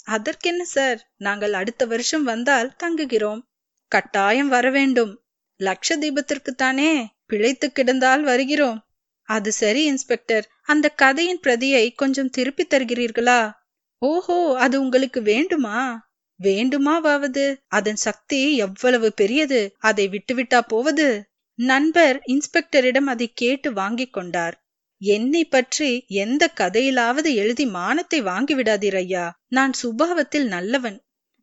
அதற்கென்ன 0.04 0.64
சார்? 0.64 1.12
நாங்கள் 1.16 1.52
அடுத்த 1.52 1.86
வருஷம் 1.86 2.22
வந்தால் 2.22 2.74
தங்குகிறோம். 2.82 3.40
கட்டாயம் 3.88 4.48
வர 4.48 4.70
வேண்டும். 4.70 5.22
லட்ச 5.58 5.94
தீபத்திற்குத்தானே 5.94 7.06
பிழைத்து 7.26 7.72
கிடந்தால் 7.72 8.20
வருகிறோம். 8.20 8.84
அது 9.22 9.52
சரி 9.52 9.84
இன்ஸ்பெக்டர். 9.84 10.48
அந்த 10.62 10.88
கதையின் 10.88 11.40
பிரதியை 11.40 11.92
கொஞ்சம் 11.92 12.30
திருப்பி 12.30 12.66
தருகிறீர்களா? 12.66 13.52
ஓஹோ 13.98 14.56
அது 14.58 14.80
உங்களுக்கு 14.80 15.22
வேண்டுமா? 15.22 16.12
வேண்டுமாவாவது? 16.42 17.56
அதன் 17.66 17.96
சக்தி 17.96 18.56
எவ்வளவு 18.56 19.12
பெரியது? 19.12 19.74
அதை 19.78 20.08
விட்டுவிட்டா 20.08 20.60
போவது? 20.60 21.30
நண்பர் 21.54 22.20
இன்ஸ்பெக்டரிடம் 22.26 23.06
அதை 23.06 23.30
கேட்டு 23.34 23.72
வாங்கிக் 23.72 24.12
கொண்டார். 24.12 24.63
என்னை 25.06 25.40
பற்றி 25.44 25.88
எந்த 26.16 26.44
கதையிலாவது 26.60 27.30
எழுதி 27.34 27.64
மானத்தை 27.66 28.18
வாங்கிவிடாதீர் 28.22 28.96
ஐயா 28.96 29.24
நான் 29.48 29.72
சுபாவத்தில் 29.82 30.46
நல்லவன். 30.46 30.98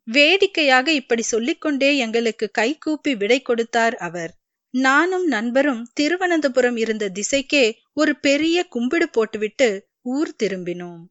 வேடிக்கையாக 0.06 0.86
இப்படி 0.92 1.22
சொல்லிக்கொண்டே 1.22 1.90
எங்களுக்கு 1.96 2.46
கைகூப்பி 2.50 3.12
விடை 3.14 3.38
கொடுத்தார் 3.42 3.96
அவர். 3.98 4.32
நானும் 4.74 5.26
நண்பரும் 5.26 5.82
திருவனந்தபுரம் 6.00 6.76
இருந்த 6.76 7.10
திசைக்கே 7.14 7.64
ஒரு 7.92 8.12
பெரிய 8.18 8.66
கும்பிடு 8.68 9.08
போட்டுவிட்டு 9.08 9.68
ஊர் 10.08 10.32
திரும்பினோம். 10.42 11.02